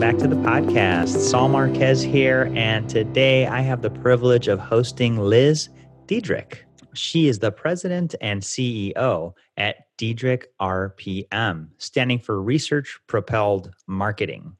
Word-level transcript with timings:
Back 0.00 0.16
to 0.16 0.28
the 0.28 0.36
podcast. 0.36 1.18
Saul 1.18 1.50
Marquez 1.50 2.00
here, 2.00 2.50
and 2.54 2.88
today 2.88 3.46
I 3.46 3.60
have 3.60 3.82
the 3.82 3.90
privilege 3.90 4.48
of 4.48 4.58
hosting 4.58 5.18
Liz 5.18 5.68
Diedrich. 6.06 6.64
She 6.94 7.28
is 7.28 7.38
the 7.38 7.52
president 7.52 8.14
and 8.22 8.40
CEO 8.40 9.34
at 9.58 9.76
Diedrich 9.98 10.46
RPM, 10.58 11.68
standing 11.76 12.18
for 12.18 12.40
Research 12.40 12.98
Propelled 13.08 13.74
Marketing. 13.86 14.56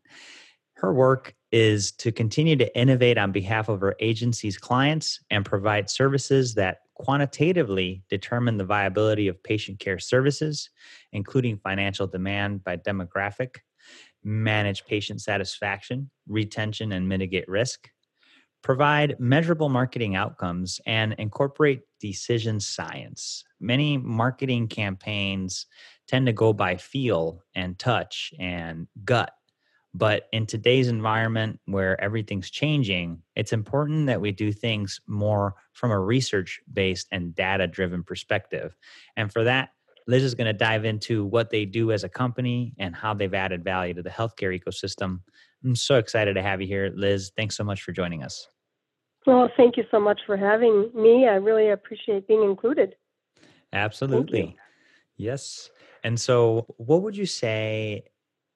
Her 0.75 0.93
work 0.93 1.35
is 1.51 1.93
to 1.93 2.13
continue 2.13 2.57
to 2.57 2.79
innovate 2.79 3.17
on 3.17 3.33
behalf 3.33 3.71
of 3.71 3.81
her 3.81 3.97
agency's 3.99 4.59
clients 4.59 5.21
and 5.31 5.43
provide 5.43 5.89
services 5.89 6.53
that 6.57 6.81
quantitatively 6.97 8.03
determine 8.11 8.59
the 8.59 8.65
viability 8.67 9.27
of 9.27 9.43
patient 9.43 9.79
care 9.79 9.99
services, 9.99 10.69
including 11.13 11.57
financial 11.57 12.07
demand 12.07 12.63
by 12.63 12.77
demographic, 12.77 13.57
manage 14.25 14.85
patient 14.85 15.21
satisfaction, 15.21 16.11
retention, 16.29 16.93
and 16.93 17.09
mitigate 17.09 17.49
risk, 17.49 17.91
provide 18.63 19.17
measurable 19.19 19.69
marketing 19.69 20.17
outcomes, 20.17 20.81
and 20.87 21.15
incorporate 21.15 21.81
decision 22.01 22.61
science. 22.61 23.45
Many 23.61 23.97
marketing 23.99 24.69
campaigns 24.69 25.67
tend 26.09 26.27
to 26.27 26.33
go 26.33 26.53
by 26.53 26.77
feel 26.77 27.43
and 27.55 27.79
touch 27.79 28.33
and 28.39 28.87
gut 29.05 29.33
but 29.95 30.29
in 30.33 30.47
today's 30.47 30.89
environment 30.89 31.59
where 31.67 32.01
everything's 32.01 32.51
changing, 32.51 33.23
it's 33.35 33.53
important 33.53 34.07
that 34.07 34.21
we 34.21 34.31
do 34.31 34.53
things 34.53 35.01
more 35.07 35.55
from 35.73 35.91
a 35.91 35.99
research 35.99 36.61
based 36.73 37.09
and 37.11 37.35
data 37.35 37.67
driven 37.67 38.05
perspective. 38.05 38.77
And 39.17 39.33
for 39.33 39.45
that, 39.45 39.71
Liz 40.11 40.25
is 40.25 40.35
going 40.35 40.47
to 40.47 40.53
dive 40.53 40.85
into 40.85 41.25
what 41.25 41.51
they 41.51 41.65
do 41.65 41.93
as 41.93 42.03
a 42.03 42.09
company 42.09 42.75
and 42.79 42.97
how 42.97 43.15
they've 43.15 43.33
added 43.33 43.63
value 43.63 43.95
to 43.95 44.03
the 44.03 44.11
healthcare 44.11 44.59
ecosystem. 44.59 45.21
I'm 45.65 45.77
so 45.77 45.99
excited 45.99 46.35
to 46.35 46.43
have 46.43 46.61
you 46.61 46.67
here, 46.67 46.93
Liz. 46.97 47.31
Thanks 47.37 47.57
so 47.57 47.63
much 47.63 47.83
for 47.83 47.93
joining 47.93 48.25
us. 48.25 48.49
Well, 49.25 49.49
thank 49.57 49.77
you 49.77 49.85
so 49.91 50.01
much 50.01 50.21
for 50.27 50.37
having 50.37 50.91
me. 50.95 51.29
I 51.29 51.35
really 51.35 51.71
appreciate 51.71 52.27
being 52.27 52.43
included. 52.43 52.97
Absolutely. 53.73 54.57
Yes. 55.17 55.71
And 56.03 56.19
so, 56.19 56.67
what 56.79 57.03
would 57.03 57.17
you 57.17 57.27
say 57.27 58.03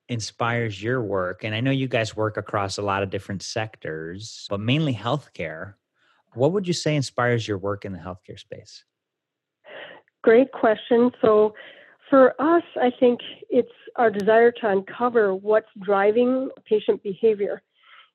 inspires 0.08 0.83
your 0.83 1.02
work? 1.02 1.44
And 1.44 1.55
I 1.55 1.61
know 1.61 1.70
you 1.70 1.86
guys 1.86 2.16
work 2.16 2.36
across 2.36 2.78
a 2.78 2.83
lot 2.83 3.05
of 3.05 3.11
different 3.11 3.42
sectors, 3.42 4.46
but 4.50 4.58
mainly 4.58 4.94
healthcare. 4.94 5.74
What 6.33 6.50
would 6.52 6.66
you 6.66 6.72
say 6.72 6.96
inspires 6.96 7.46
your 7.46 7.58
work 7.58 7.84
in 7.84 7.92
the 7.92 7.98
healthcare 7.98 8.41
space? 8.41 8.84
Great 10.25 10.53
question. 10.53 11.11
So, 11.20 11.55
for 12.08 12.34
us, 12.41 12.62
I 12.80 12.91
think 12.98 13.20
it's 13.50 13.69
our 13.97 14.11
desire 14.11 14.50
to 14.53 14.69
uncover 14.70 15.34
what's 15.34 15.69
driving 15.83 16.48
patient 16.64 17.03
behavior. 17.03 17.61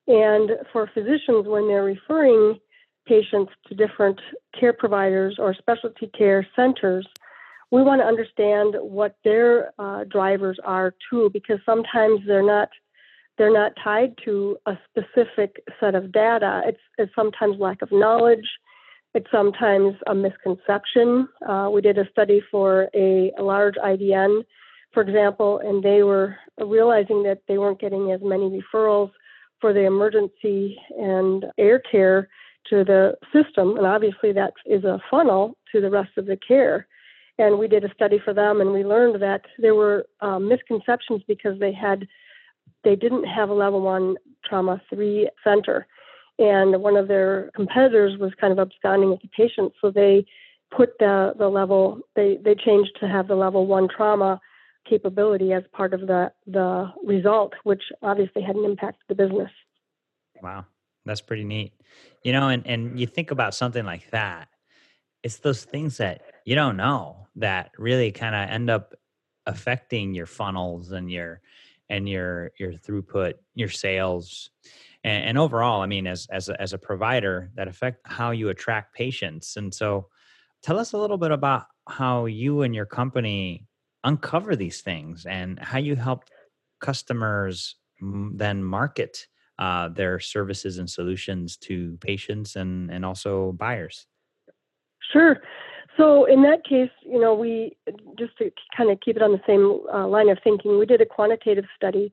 And 0.08 0.50
for 0.72 0.90
physicians, 0.92 1.46
when 1.46 1.68
they're 1.68 1.84
referring 1.84 2.58
patients 3.06 3.52
to 3.68 3.76
different 3.76 4.20
care 4.58 4.72
providers 4.72 5.36
or 5.38 5.54
specialty 5.54 6.10
care 6.18 6.44
centers, 6.56 7.06
we 7.70 7.80
want 7.82 8.00
to 8.00 8.06
understand 8.06 8.74
what 8.80 9.14
their 9.22 9.70
uh, 9.78 10.02
drivers 10.04 10.58
are 10.64 10.92
too, 11.08 11.30
because 11.32 11.60
sometimes 11.64 12.20
they're 12.26 12.46
not 12.46 12.70
they're 13.38 13.52
not 13.52 13.72
tied 13.82 14.14
to 14.24 14.56
a 14.66 14.76
specific 14.88 15.62
set 15.78 15.94
of 15.94 16.10
data. 16.10 16.62
It's, 16.66 16.80
it's 16.98 17.14
sometimes 17.14 17.58
lack 17.60 17.82
of 17.82 17.92
knowledge. 17.92 18.48
It's 19.14 19.30
sometimes 19.32 19.94
a 20.06 20.14
misconception. 20.14 21.28
Uh, 21.46 21.68
we 21.72 21.80
did 21.80 21.98
a 21.98 22.08
study 22.10 22.42
for 22.50 22.88
a, 22.94 23.32
a 23.38 23.42
large 23.42 23.74
IDN, 23.74 24.44
for 24.92 25.02
example, 25.02 25.60
and 25.64 25.82
they 25.82 26.02
were 26.02 26.36
realizing 26.58 27.22
that 27.24 27.42
they 27.48 27.58
weren't 27.58 27.80
getting 27.80 28.12
as 28.12 28.20
many 28.22 28.60
referrals 28.74 29.10
for 29.60 29.72
the 29.72 29.84
emergency 29.84 30.78
and 30.98 31.46
air 31.58 31.80
care 31.80 32.28
to 32.68 32.84
the 32.84 33.14
system. 33.32 33.76
And 33.76 33.86
obviously, 33.86 34.32
that 34.32 34.52
is 34.64 34.84
a 34.84 35.00
funnel 35.10 35.56
to 35.72 35.80
the 35.80 35.90
rest 35.90 36.10
of 36.16 36.26
the 36.26 36.36
care 36.36 36.86
and 37.40 37.58
we 37.58 37.68
did 37.68 37.84
a 37.84 37.94
study 37.94 38.20
for 38.22 38.34
them 38.34 38.60
and 38.60 38.72
we 38.72 38.84
learned 38.84 39.20
that 39.22 39.42
there 39.58 39.74
were 39.74 40.06
um, 40.20 40.48
misconceptions 40.48 41.22
because 41.26 41.58
they 41.58 41.72
had 41.72 42.06
they 42.84 42.96
didn't 42.96 43.24
have 43.24 43.48
a 43.48 43.54
level 43.54 43.80
one 43.80 44.16
trauma 44.44 44.80
three 44.90 45.28
center 45.42 45.86
and 46.40 46.82
one 46.82 46.96
of 46.96 47.06
their 47.06 47.50
competitors 47.54 48.18
was 48.18 48.32
kind 48.40 48.52
of 48.52 48.58
absconding 48.58 49.10
with 49.10 49.20
the 49.20 49.28
patient 49.28 49.72
so 49.80 49.90
they 49.90 50.24
put 50.74 50.98
the, 50.98 51.34
the 51.38 51.48
level 51.48 52.00
they, 52.16 52.38
they 52.42 52.54
changed 52.54 52.90
to 53.00 53.06
have 53.06 53.28
the 53.28 53.34
level 53.34 53.66
one 53.66 53.88
trauma 53.88 54.40
capability 54.88 55.52
as 55.52 55.62
part 55.72 55.92
of 55.92 56.00
the 56.00 56.32
the 56.46 56.90
result 57.04 57.52
which 57.64 57.82
obviously 58.02 58.42
had 58.42 58.56
an 58.56 58.64
impact 58.64 58.98
to 59.00 59.04
the 59.08 59.14
business. 59.14 59.50
Wow 60.42 60.64
that's 61.04 61.20
pretty 61.20 61.44
neat. 61.44 61.72
You 62.24 62.32
know 62.32 62.48
and, 62.48 62.66
and 62.66 62.98
you 62.98 63.06
think 63.06 63.30
about 63.30 63.54
something 63.54 63.84
like 63.84 64.10
that 64.10 64.48
it's 65.22 65.38
those 65.38 65.64
things 65.64 65.98
that 65.98 66.22
you 66.46 66.54
don't 66.54 66.76
know 66.76 67.26
that 67.36 67.70
really 67.78 68.10
kind 68.10 68.34
of 68.34 68.48
end 68.48 68.70
up 68.70 68.94
affecting 69.46 70.14
your 70.14 70.26
funnels 70.26 70.92
and 70.92 71.10
your 71.10 71.40
and 71.90 72.08
your 72.08 72.52
your 72.58 72.72
throughput 72.72 73.34
your 73.54 73.68
sales 73.68 74.50
and, 75.04 75.24
and 75.24 75.38
overall 75.38 75.82
i 75.82 75.86
mean 75.86 76.06
as 76.06 76.26
as 76.30 76.48
a, 76.48 76.60
as 76.60 76.72
a 76.72 76.78
provider 76.78 77.50
that 77.54 77.68
affect 77.68 78.00
how 78.04 78.30
you 78.30 78.48
attract 78.48 78.94
patients 78.94 79.56
and 79.56 79.72
so 79.72 80.06
tell 80.62 80.78
us 80.78 80.92
a 80.92 80.98
little 80.98 81.18
bit 81.18 81.30
about 81.30 81.64
how 81.88 82.26
you 82.26 82.62
and 82.62 82.74
your 82.74 82.86
company 82.86 83.66
uncover 84.04 84.56
these 84.56 84.80
things 84.80 85.26
and 85.26 85.58
how 85.58 85.78
you 85.78 85.96
help 85.96 86.24
customers 86.80 87.76
then 88.00 88.64
market 88.64 89.26
uh, 89.58 89.88
their 89.90 90.18
services 90.18 90.78
and 90.78 90.88
solutions 90.88 91.56
to 91.58 91.98
patients 92.00 92.56
and 92.56 92.90
and 92.90 93.04
also 93.04 93.52
buyers 93.52 94.06
Sure. 95.12 95.40
So 95.96 96.24
in 96.24 96.42
that 96.42 96.64
case, 96.64 96.90
you 97.02 97.20
know, 97.20 97.34
we 97.34 97.76
just 98.18 98.36
to 98.38 98.50
kind 98.76 98.90
of 98.90 99.00
keep 99.00 99.16
it 99.16 99.22
on 99.22 99.32
the 99.32 99.40
same 99.46 99.80
uh, 99.92 100.06
line 100.06 100.28
of 100.28 100.38
thinking, 100.42 100.78
we 100.78 100.86
did 100.86 101.00
a 101.00 101.06
quantitative 101.06 101.64
study 101.76 102.12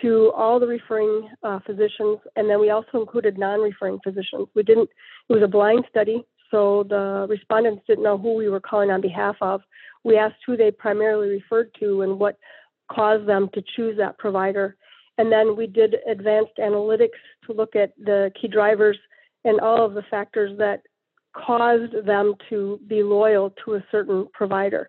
to 0.00 0.32
all 0.34 0.58
the 0.58 0.66
referring 0.66 1.28
uh, 1.42 1.58
physicians, 1.66 2.18
and 2.36 2.48
then 2.48 2.60
we 2.60 2.70
also 2.70 3.00
included 3.00 3.38
non-referring 3.38 3.98
physicians. 4.02 4.48
We 4.54 4.62
didn't. 4.62 4.88
It 5.28 5.32
was 5.34 5.42
a 5.42 5.48
blind 5.48 5.84
study, 5.90 6.24
so 6.50 6.84
the 6.88 7.26
respondents 7.28 7.82
didn't 7.86 8.04
know 8.04 8.18
who 8.18 8.34
we 8.34 8.48
were 8.48 8.60
calling 8.60 8.90
on 8.90 9.00
behalf 9.00 9.36
of. 9.40 9.60
We 10.04 10.16
asked 10.16 10.42
who 10.46 10.56
they 10.56 10.70
primarily 10.70 11.28
referred 11.28 11.70
to 11.80 12.02
and 12.02 12.18
what 12.18 12.38
caused 12.90 13.28
them 13.28 13.48
to 13.54 13.62
choose 13.76 13.96
that 13.98 14.18
provider, 14.18 14.76
and 15.18 15.30
then 15.30 15.56
we 15.56 15.66
did 15.66 15.96
advanced 16.10 16.56
analytics 16.58 17.20
to 17.46 17.52
look 17.52 17.76
at 17.76 17.92
the 17.98 18.32
key 18.40 18.48
drivers 18.48 18.98
and 19.44 19.60
all 19.60 19.84
of 19.84 19.94
the 19.94 20.02
factors 20.10 20.56
that 20.58 20.82
caused 21.34 21.94
them 22.06 22.34
to 22.48 22.80
be 22.86 23.02
loyal 23.02 23.54
to 23.64 23.74
a 23.74 23.84
certain 23.90 24.26
provider. 24.32 24.88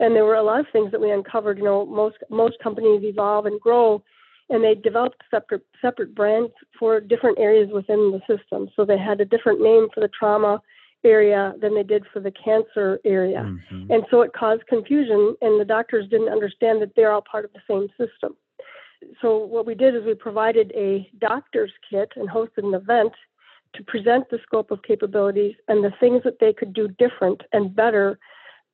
And 0.00 0.16
there 0.16 0.24
were 0.24 0.36
a 0.36 0.42
lot 0.42 0.60
of 0.60 0.66
things 0.72 0.90
that 0.90 1.00
we 1.00 1.10
uncovered. 1.10 1.58
You 1.58 1.64
know, 1.64 1.86
most 1.86 2.16
most 2.30 2.56
companies 2.62 3.02
evolve 3.04 3.46
and 3.46 3.60
grow, 3.60 4.02
and 4.50 4.62
they 4.62 4.74
developed 4.74 5.22
separate 5.30 5.64
separate 5.80 6.14
brands 6.14 6.52
for 6.78 7.00
different 7.00 7.38
areas 7.38 7.70
within 7.72 8.12
the 8.12 8.20
system. 8.28 8.68
So 8.76 8.84
they 8.84 8.98
had 8.98 9.20
a 9.20 9.24
different 9.24 9.60
name 9.60 9.88
for 9.94 10.00
the 10.00 10.08
trauma 10.08 10.60
area 11.04 11.54
than 11.60 11.74
they 11.74 11.82
did 11.82 12.04
for 12.12 12.20
the 12.20 12.30
cancer 12.30 13.00
area. 13.04 13.42
Mm-hmm. 13.42 13.90
And 13.92 14.04
so 14.10 14.22
it 14.22 14.32
caused 14.32 14.66
confusion, 14.66 15.36
and 15.40 15.60
the 15.60 15.64
doctors 15.64 16.08
didn't 16.08 16.28
understand 16.28 16.80
that 16.82 16.94
they're 16.94 17.12
all 17.12 17.22
part 17.22 17.44
of 17.44 17.52
the 17.52 17.60
same 17.68 17.88
system. 17.98 18.36
So 19.20 19.38
what 19.38 19.66
we 19.66 19.74
did 19.74 19.96
is 19.96 20.04
we 20.04 20.14
provided 20.14 20.72
a 20.76 21.10
doctor's 21.18 21.72
kit 21.90 22.12
and 22.16 22.28
hosted 22.28 22.64
an 22.64 22.74
event 22.74 23.12
to 23.74 23.82
present 23.84 24.30
the 24.30 24.38
scope 24.42 24.70
of 24.70 24.82
capabilities 24.82 25.56
and 25.66 25.82
the 25.82 25.92
things 25.98 26.22
that 26.24 26.38
they 26.40 26.52
could 26.52 26.72
do 26.72 26.88
different 26.88 27.42
and 27.52 27.74
better 27.74 28.18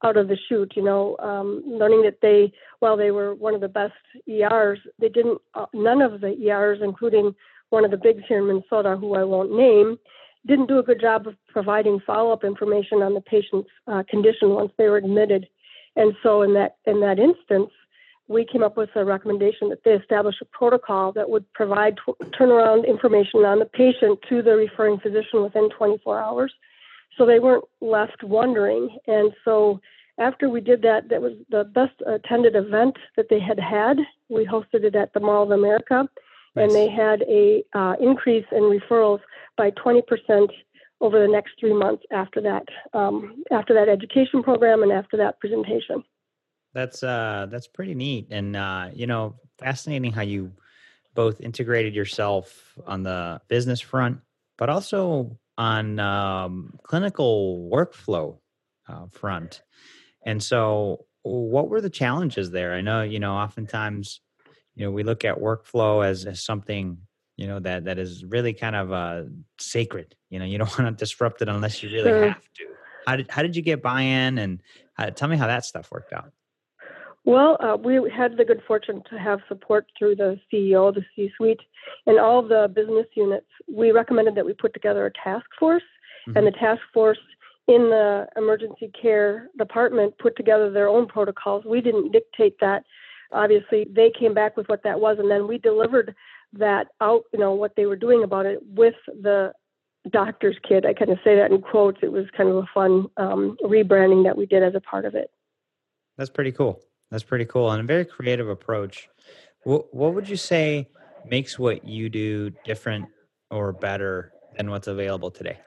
out 0.04 0.16
of 0.16 0.28
the 0.28 0.36
chute. 0.48 0.74
You 0.76 0.82
know, 0.82 1.16
um, 1.18 1.62
learning 1.66 2.02
that 2.02 2.20
they, 2.22 2.52
while 2.80 2.96
they 2.96 3.10
were 3.10 3.34
one 3.34 3.54
of 3.54 3.60
the 3.60 3.68
best 3.68 3.94
ERs, 4.28 4.78
they 4.98 5.08
didn't. 5.08 5.40
Uh, 5.54 5.66
none 5.72 6.02
of 6.02 6.20
the 6.20 6.36
ERs, 6.48 6.78
including 6.82 7.34
one 7.70 7.84
of 7.84 7.90
the 7.90 7.96
bigs 7.96 8.22
here 8.28 8.38
in 8.38 8.46
Minnesota, 8.46 8.96
who 8.96 9.14
I 9.14 9.24
won't 9.24 9.52
name, 9.52 9.98
didn't 10.46 10.68
do 10.68 10.78
a 10.78 10.82
good 10.82 11.00
job 11.00 11.26
of 11.26 11.34
providing 11.48 12.00
follow-up 12.06 12.44
information 12.44 13.02
on 13.02 13.14
the 13.14 13.20
patient's 13.20 13.68
uh, 13.86 14.02
condition 14.08 14.50
once 14.50 14.72
they 14.78 14.88
were 14.88 14.96
admitted. 14.96 15.46
And 15.96 16.14
so, 16.22 16.42
in 16.42 16.54
that 16.54 16.76
in 16.86 17.00
that 17.00 17.18
instance, 17.18 17.70
we 18.28 18.44
came 18.44 18.62
up 18.62 18.76
with 18.76 18.90
a 18.94 19.04
recommendation 19.04 19.70
that 19.70 19.84
they 19.84 19.92
establish 19.92 20.36
a 20.40 20.44
protocol 20.44 21.12
that 21.12 21.30
would 21.30 21.50
provide 21.54 21.96
t- 21.96 22.12
turnaround 22.38 22.86
information 22.86 23.40
on 23.40 23.58
the 23.58 23.64
patient 23.64 24.20
to 24.28 24.42
the 24.42 24.54
referring 24.54 25.00
physician 25.00 25.42
within 25.42 25.70
24 25.70 26.20
hours. 26.20 26.52
So 27.18 27.26
they 27.26 27.40
weren't 27.40 27.64
left 27.80 28.22
wondering. 28.22 28.96
And 29.06 29.32
so 29.44 29.80
after 30.18 30.48
we 30.48 30.60
did 30.60 30.82
that, 30.82 31.08
that 31.10 31.20
was 31.20 31.34
the 31.50 31.64
best 31.64 32.00
attended 32.06 32.56
event 32.56 32.96
that 33.16 33.26
they 33.28 33.40
had 33.40 33.58
had. 33.58 33.98
We 34.28 34.46
hosted 34.46 34.84
it 34.84 34.94
at 34.94 35.12
the 35.12 35.20
Mall 35.20 35.42
of 35.42 35.50
America, 35.50 36.08
nice. 36.54 36.64
and 36.64 36.74
they 36.74 36.88
had 36.88 37.22
a 37.22 37.64
uh, 37.74 37.94
increase 38.00 38.46
in 38.52 38.62
referrals 38.62 39.20
by 39.56 39.70
20 39.70 40.02
percent 40.02 40.50
over 41.00 41.20
the 41.20 41.30
next 41.30 41.52
three 41.60 41.72
months 41.72 42.02
after 42.10 42.40
that 42.40 42.64
um, 42.92 43.44
after 43.50 43.74
that 43.74 43.88
education 43.88 44.42
program 44.42 44.82
and 44.82 44.92
after 44.92 45.16
that 45.16 45.38
presentation. 45.40 46.02
That's 46.74 47.02
uh 47.02 47.46
that's 47.50 47.66
pretty 47.66 47.94
neat 47.94 48.28
and 48.30 48.54
uh 48.54 48.90
you 48.92 49.06
know 49.06 49.36
fascinating 49.58 50.12
how 50.12 50.22
you 50.22 50.52
both 51.14 51.40
integrated 51.40 51.94
yourself 51.94 52.78
on 52.86 53.02
the 53.02 53.40
business 53.48 53.80
front, 53.80 54.20
but 54.56 54.68
also 54.68 55.36
on 55.58 55.99
um, 55.99 56.78
clinical 56.84 57.69
workflow 57.70 58.38
uh, 58.88 59.06
front. 59.10 59.62
And 60.25 60.43
so, 60.43 61.05
what 61.22 61.69
were 61.69 61.81
the 61.81 61.90
challenges 61.90 62.50
there? 62.50 62.72
I 62.72 62.81
know, 62.81 63.02
you 63.02 63.19
know, 63.19 63.34
oftentimes, 63.34 64.20
you 64.76 64.87
know, 64.87 64.93
we 64.93 65.02
look 65.02 65.25
at 65.25 65.37
workflow 65.37 66.06
as, 66.06 66.25
as 66.25 66.44
something, 66.44 66.96
you 67.37 67.49
know, 67.49 67.58
that 67.60 67.84
that 67.84 67.99
is 67.99 68.25
really 68.25 68.55
kind 68.55 68.76
of 68.76 68.93
uh, 68.93 69.25
sacred. 69.58 70.14
You 70.31 70.38
know, 70.38 70.44
you 70.44 70.58
don't 70.58 70.78
want 70.78 70.96
to 70.96 71.05
disrupt 71.05 71.43
it 71.43 71.49
unless 71.49 71.82
you 71.82 71.90
really 71.90 72.11
sure. 72.11 72.28
have 72.28 72.52
to. 72.54 72.64
How 73.06 73.16
did 73.16 73.31
how 73.31 73.43
did 73.43 73.56
you 73.56 73.62
get 73.62 73.82
buy-in, 73.82 74.38
and 74.38 74.62
how, 74.94 75.06
tell 75.11 75.28
me 75.28 75.37
how 75.37 75.46
that 75.46 75.64
stuff 75.64 75.90
worked 75.90 76.12
out? 76.12 76.32
Well, 77.28 77.58
uh, 77.60 77.76
we 77.76 78.10
had 78.10 78.38
the 78.38 78.44
good 78.46 78.62
fortune 78.66 79.02
to 79.10 79.19
have 79.19 79.40
support 79.48 79.84
through 79.98 80.16
the 80.16 80.40
CEO, 80.50 80.94
the 80.94 81.04
C 81.14 81.30
suite, 81.36 81.60
and 82.06 82.19
all 82.19 82.40
the 82.40 82.72
business 82.75 83.04
units. 83.14 83.44
We 83.70 83.90
recommended 83.92 84.34
that 84.36 84.46
we 84.46 84.54
put 84.54 84.72
together 84.72 85.04
a 85.04 85.12
task 85.12 85.44
force, 85.60 85.82
mm-hmm. 86.26 86.38
and 86.38 86.46
the 86.46 86.52
task 86.52 86.80
force 86.94 87.19
in 87.66 87.90
the 87.90 88.28
emergency 88.34 88.90
care 88.98 89.48
department 89.58 90.16
put 90.16 90.38
together 90.38 90.70
their 90.70 90.88
own 90.88 91.06
protocols. 91.06 91.66
We 91.66 91.82
didn't 91.82 92.12
dictate 92.12 92.56
that. 92.62 92.84
Obviously, 93.30 93.86
they 93.94 94.10
came 94.19 94.32
back 94.32 94.56
with 94.56 94.66
what 94.70 94.82
that 94.84 94.98
was, 94.98 95.19
and 95.19 95.30
then 95.30 95.46
we 95.46 95.58
delivered 95.58 96.14
that 96.54 96.86
out, 97.02 97.25
you 97.34 97.38
know, 97.38 97.52
what 97.52 97.76
they 97.76 97.84
were 97.84 97.94
doing 97.94 98.22
about 98.22 98.46
it 98.46 98.60
with 98.75 98.94
the 99.06 99.52
doctor's 100.10 100.56
kit. 100.66 100.86
I 100.86 100.94
kind 100.94 101.10
of 101.10 101.19
say 101.22 101.36
that 101.36 101.50
in 101.50 101.60
quotes. 101.60 101.98
It 102.00 102.10
was 102.10 102.25
kind 102.34 102.48
of 102.48 102.56
a 102.56 102.69
fun 102.72 103.08
um, 103.19 103.58
rebranding 103.62 104.25
that 104.25 104.38
we 104.38 104.46
did 104.46 104.62
as 104.62 104.75
a 104.75 104.80
part 104.80 105.04
of 105.04 105.14
it. 105.14 105.30
That's 106.16 106.30
pretty 106.30 106.52
cool. 106.52 106.80
That's 107.10 107.25
pretty 107.25 107.46
cool 107.46 107.70
and 107.70 107.81
a 107.81 107.84
very 107.84 108.05
creative 108.05 108.49
approach. 108.49 109.08
What, 109.64 109.94
what 109.94 110.14
would 110.14 110.28
you 110.28 110.37
say 110.37 110.88
makes 111.26 111.58
what 111.58 111.84
you 111.84 112.08
do 112.08 112.50
different 112.64 113.06
or 113.50 113.72
better 113.72 114.32
than 114.56 114.70
what's 114.70 114.87
available 114.87 115.31
today? 115.31 115.58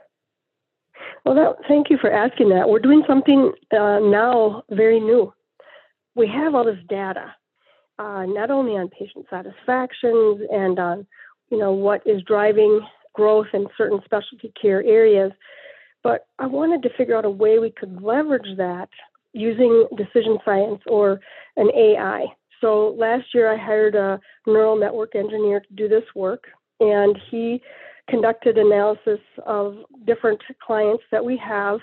Well, 1.25 1.35
that, 1.35 1.67
thank 1.67 1.89
you 1.89 1.97
for 1.99 2.11
asking 2.11 2.49
that. 2.49 2.69
We're 2.69 2.79
doing 2.79 3.03
something 3.07 3.51
uh, 3.71 3.99
now 3.99 4.63
very 4.71 4.99
new. 4.99 5.33
We 6.15 6.27
have 6.27 6.55
all 6.55 6.65
this 6.65 6.79
data, 6.89 7.33
uh, 7.99 8.25
not 8.25 8.51
only 8.51 8.73
on 8.73 8.89
patient 8.89 9.25
satisfactions 9.29 10.41
and 10.51 10.77
on, 10.79 11.07
you 11.49 11.57
know, 11.57 11.71
what 11.71 12.01
is 12.05 12.21
driving 12.23 12.81
growth 13.13 13.47
in 13.53 13.67
certain 13.77 13.99
specialty 14.05 14.51
care 14.59 14.83
areas, 14.83 15.31
but 16.03 16.25
I 16.39 16.47
wanted 16.47 16.81
to 16.83 16.97
figure 16.97 17.15
out 17.15 17.25
a 17.25 17.29
way 17.29 17.59
we 17.59 17.71
could 17.71 18.01
leverage 18.01 18.57
that 18.57 18.89
using 19.33 19.87
decision 19.95 20.37
science 20.43 20.81
or 20.87 21.19
an 21.57 21.69
AI. 21.75 22.25
So 22.59 22.95
last 22.97 23.33
year 23.33 23.51
I 23.51 23.57
hired 23.57 23.95
a 23.95 24.19
neural 24.45 24.77
network 24.77 25.15
engineer 25.15 25.61
to 25.61 25.73
do 25.73 25.87
this 25.87 26.03
work, 26.15 26.45
and 26.79 27.17
he 27.29 27.61
conducted 28.09 28.57
analysis 28.57 29.19
of 29.45 29.77
different 30.05 30.41
clients 30.65 31.03
that 31.11 31.23
we 31.23 31.37
have. 31.37 31.79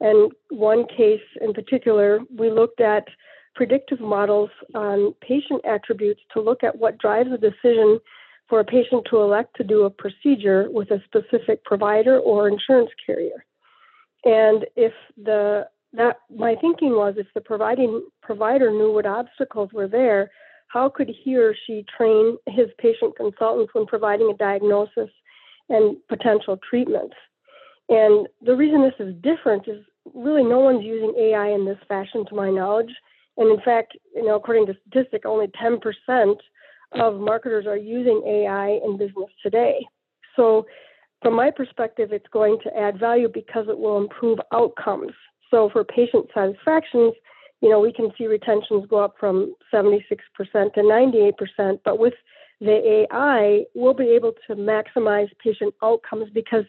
And 0.00 0.32
one 0.50 0.86
case 0.86 1.22
in 1.40 1.52
particular, 1.52 2.20
we 2.36 2.50
looked 2.50 2.80
at 2.80 3.04
predictive 3.54 4.00
models 4.00 4.50
on 4.74 5.14
patient 5.20 5.62
attributes 5.64 6.20
to 6.32 6.40
look 6.40 6.64
at 6.64 6.78
what 6.78 6.98
drives 6.98 7.30
a 7.32 7.38
decision 7.38 8.00
for 8.48 8.60
a 8.60 8.64
patient 8.64 9.06
to 9.10 9.18
elect 9.18 9.56
to 9.56 9.64
do 9.64 9.84
a 9.84 9.90
procedure 9.90 10.68
with 10.70 10.90
a 10.90 11.02
specific 11.04 11.64
provider 11.64 12.18
or 12.18 12.48
insurance 12.48 12.90
carrier. 13.04 13.44
And 14.24 14.66
if 14.76 14.92
the 15.16 15.68
that 15.94 16.18
my 16.34 16.56
thinking 16.60 16.90
was 16.90 17.14
if 17.16 17.26
the 17.34 17.40
providing 17.40 18.02
provider 18.22 18.70
knew 18.70 18.92
what 18.92 19.06
obstacles 19.06 19.70
were 19.72 19.88
there, 19.88 20.30
how 20.68 20.88
could 20.88 21.08
he 21.08 21.36
or 21.36 21.54
she 21.66 21.84
train 21.96 22.36
his 22.46 22.66
patient 22.78 23.16
consultants 23.16 23.72
when 23.72 23.86
providing 23.86 24.30
a 24.30 24.36
diagnosis 24.36 25.10
and 25.68 25.96
potential 26.08 26.58
treatments? 26.68 27.14
And 27.88 28.26
the 28.42 28.56
reason 28.56 28.82
this 28.82 29.06
is 29.06 29.14
different 29.22 29.68
is 29.68 29.84
really 30.14 30.42
no 30.42 30.58
one's 30.58 30.84
using 30.84 31.14
AI 31.16 31.48
in 31.48 31.64
this 31.64 31.78
fashion, 31.86 32.26
to 32.26 32.34
my 32.34 32.50
knowledge. 32.50 32.90
And 33.36 33.50
in 33.50 33.64
fact, 33.64 33.96
you 34.14 34.24
know, 34.24 34.36
according 34.36 34.66
to 34.66 34.76
statistic, 34.88 35.24
only 35.24 35.46
10% 35.48 36.36
of 36.92 37.20
marketers 37.20 37.66
are 37.66 37.76
using 37.76 38.22
AI 38.26 38.80
in 38.84 38.96
business 38.96 39.30
today. 39.42 39.86
So, 40.36 40.66
from 41.22 41.34
my 41.34 41.50
perspective, 41.50 42.12
it's 42.12 42.26
going 42.32 42.58
to 42.64 42.76
add 42.76 42.98
value 42.98 43.28
because 43.32 43.66
it 43.68 43.78
will 43.78 43.96
improve 43.96 44.38
outcomes 44.52 45.12
so 45.54 45.70
for 45.70 45.84
patient 45.84 46.26
satisfactions, 46.34 47.14
you 47.62 47.70
know, 47.70 47.78
we 47.78 47.92
can 47.92 48.10
see 48.18 48.26
retentions 48.26 48.86
go 48.88 48.96
up 48.96 49.14
from 49.20 49.54
76% 49.72 50.02
to 50.40 50.80
98%, 50.80 51.78
but 51.84 52.00
with 52.00 52.14
the 52.60 53.06
AI, 53.12 53.62
we'll 53.76 53.94
be 53.94 54.08
able 54.08 54.32
to 54.48 54.56
maximize 54.56 55.28
patient 55.42 55.72
outcomes 55.80 56.28
because 56.34 56.64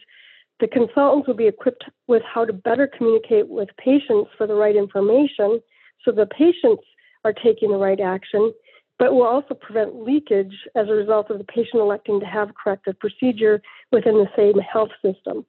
the 0.60 0.68
consultants 0.68 1.26
will 1.26 1.34
be 1.34 1.48
equipped 1.48 1.84
with 2.06 2.22
how 2.22 2.44
to 2.44 2.52
better 2.52 2.86
communicate 2.86 3.48
with 3.48 3.68
patients 3.76 4.30
for 4.38 4.46
the 4.46 4.54
right 4.54 4.76
information 4.76 5.60
so 6.04 6.12
the 6.12 6.26
patients 6.26 6.84
are 7.24 7.32
taking 7.32 7.72
the 7.72 7.78
right 7.78 8.00
action, 8.00 8.52
but 9.00 9.12
will 9.12 9.26
also 9.26 9.54
prevent 9.54 10.00
leakage 10.00 10.54
as 10.76 10.88
a 10.88 10.92
result 10.92 11.28
of 11.28 11.38
the 11.38 11.44
patient 11.44 11.82
electing 11.82 12.20
to 12.20 12.26
have 12.26 12.54
corrective 12.54 12.96
procedure 13.00 13.60
within 13.90 14.14
the 14.14 14.30
same 14.36 14.60
health 14.60 14.90
system. 15.02 15.44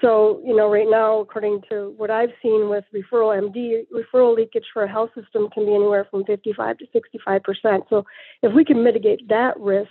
So, 0.00 0.40
you 0.44 0.56
know, 0.56 0.70
right 0.70 0.88
now, 0.88 1.20
according 1.20 1.62
to 1.70 1.94
what 1.96 2.10
I've 2.10 2.32
seen 2.42 2.68
with 2.68 2.84
referral 2.94 3.40
MD, 3.40 3.84
referral 3.92 4.34
leakage 4.34 4.66
for 4.72 4.82
a 4.82 4.90
health 4.90 5.10
system 5.14 5.48
can 5.50 5.66
be 5.66 5.74
anywhere 5.74 6.06
from 6.10 6.24
55 6.24 6.78
to 6.78 6.86
65 6.92 7.42
percent. 7.42 7.84
So, 7.88 8.04
if 8.42 8.52
we 8.52 8.64
can 8.64 8.82
mitigate 8.82 9.28
that 9.28 9.58
risk, 9.58 9.90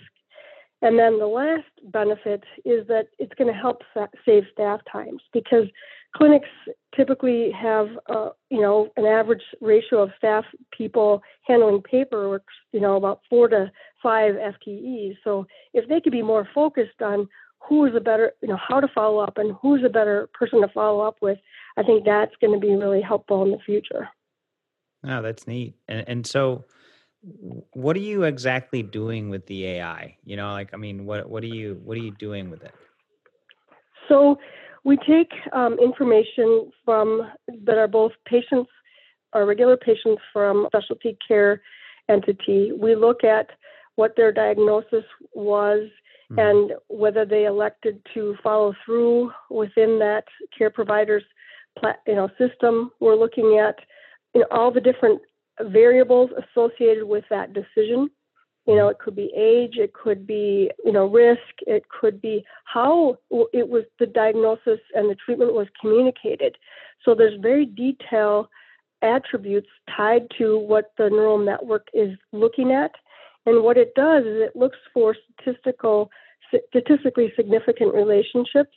and 0.82 0.98
then 0.98 1.18
the 1.18 1.26
last 1.26 1.64
benefit 1.84 2.44
is 2.66 2.86
that 2.88 3.06
it's 3.18 3.32
going 3.34 3.52
to 3.52 3.58
help 3.58 3.82
save 4.26 4.44
staff 4.52 4.80
times 4.90 5.22
because 5.32 5.64
clinics 6.14 6.50
typically 6.94 7.50
have, 7.50 7.88
uh, 8.08 8.30
you 8.50 8.60
know, 8.60 8.90
an 8.98 9.06
average 9.06 9.42
ratio 9.62 10.02
of 10.02 10.10
staff 10.18 10.44
people 10.76 11.22
handling 11.46 11.80
paperwork, 11.80 12.44
you 12.72 12.80
know, 12.80 12.96
about 12.96 13.20
four 13.30 13.48
to 13.48 13.72
five 14.02 14.34
FTEs. 14.34 15.16
So, 15.24 15.46
if 15.72 15.88
they 15.88 16.00
could 16.00 16.12
be 16.12 16.22
more 16.22 16.46
focused 16.54 17.00
on 17.00 17.26
who 17.68 17.86
is 17.86 17.94
a 17.94 18.00
better, 18.00 18.32
you 18.42 18.48
know, 18.48 18.58
how 18.68 18.80
to 18.80 18.88
follow 18.88 19.18
up 19.18 19.38
and 19.38 19.56
who's 19.60 19.82
a 19.84 19.88
better 19.88 20.28
person 20.34 20.60
to 20.60 20.68
follow 20.68 21.00
up 21.00 21.16
with, 21.22 21.38
I 21.76 21.82
think 21.82 22.04
that's 22.04 22.34
going 22.40 22.52
to 22.52 22.64
be 22.64 22.74
really 22.74 23.00
helpful 23.00 23.42
in 23.42 23.50
the 23.50 23.58
future. 23.64 24.08
Oh, 25.06 25.22
that's 25.22 25.46
neat. 25.46 25.74
And 25.88 26.04
and 26.08 26.26
so 26.26 26.64
what 27.72 27.96
are 27.96 28.00
you 28.00 28.24
exactly 28.24 28.82
doing 28.82 29.30
with 29.30 29.46
the 29.46 29.66
AI? 29.66 30.16
You 30.24 30.36
know, 30.36 30.52
like 30.52 30.70
I 30.72 30.76
mean, 30.76 31.06
what 31.06 31.28
what 31.28 31.42
are 31.42 31.48
you 31.48 31.80
what 31.84 31.96
are 31.96 32.02
you 32.02 32.12
doing 32.12 32.50
with 32.50 32.62
it? 32.62 32.74
So 34.08 34.38
we 34.84 34.96
take 34.98 35.32
um, 35.52 35.78
information 35.78 36.70
from 36.84 37.30
that 37.64 37.78
are 37.78 37.88
both 37.88 38.12
patients, 38.26 38.70
our 39.32 39.46
regular 39.46 39.76
patients 39.76 40.22
from 40.32 40.66
specialty 40.68 41.16
care 41.26 41.62
entity. 42.08 42.72
We 42.72 42.94
look 42.94 43.24
at 43.24 43.48
what 43.96 44.14
their 44.16 44.32
diagnosis 44.32 45.04
was 45.34 45.88
mm-hmm. 46.30 46.38
and 46.38 46.72
whether 46.88 47.24
they 47.24 47.44
elected 47.44 48.00
to 48.14 48.36
follow 48.42 48.74
through 48.84 49.30
within 49.50 49.98
that 49.98 50.24
care 50.56 50.70
provider's 50.70 51.24
you 52.06 52.14
know 52.14 52.28
system. 52.38 52.90
We're 53.00 53.16
looking 53.16 53.58
at 53.58 53.76
you 54.34 54.40
know, 54.40 54.46
all 54.50 54.70
the 54.70 54.80
different 54.80 55.20
variables 55.60 56.30
associated 56.32 57.04
with 57.04 57.24
that 57.30 57.52
decision. 57.52 58.10
You 58.66 58.76
know, 58.76 58.88
it 58.88 58.98
could 58.98 59.14
be 59.14 59.30
age, 59.36 59.74
it 59.76 59.92
could 59.92 60.26
be 60.26 60.70
you 60.84 60.92
know 60.92 61.06
risk, 61.06 61.40
it 61.66 61.84
could 61.88 62.20
be 62.20 62.44
how 62.64 63.18
it 63.52 63.68
was 63.68 63.84
the 63.98 64.06
diagnosis 64.06 64.80
and 64.94 65.10
the 65.10 65.16
treatment 65.16 65.52
was 65.52 65.66
communicated. 65.80 66.56
So 67.04 67.14
there's 67.14 67.38
very 67.40 67.66
detailed 67.66 68.48
attributes 69.02 69.68
tied 69.94 70.26
to 70.38 70.58
what 70.58 70.92
the 70.96 71.10
neural 71.10 71.38
network 71.38 71.88
is 71.92 72.16
looking 72.32 72.72
at. 72.72 72.92
And 73.46 73.62
what 73.62 73.76
it 73.76 73.94
does 73.94 74.24
is 74.24 74.40
it 74.40 74.56
looks 74.56 74.78
for 74.92 75.14
statistical 75.38 76.10
statistically 76.70 77.32
significant 77.34 77.94
relationships 77.94 78.70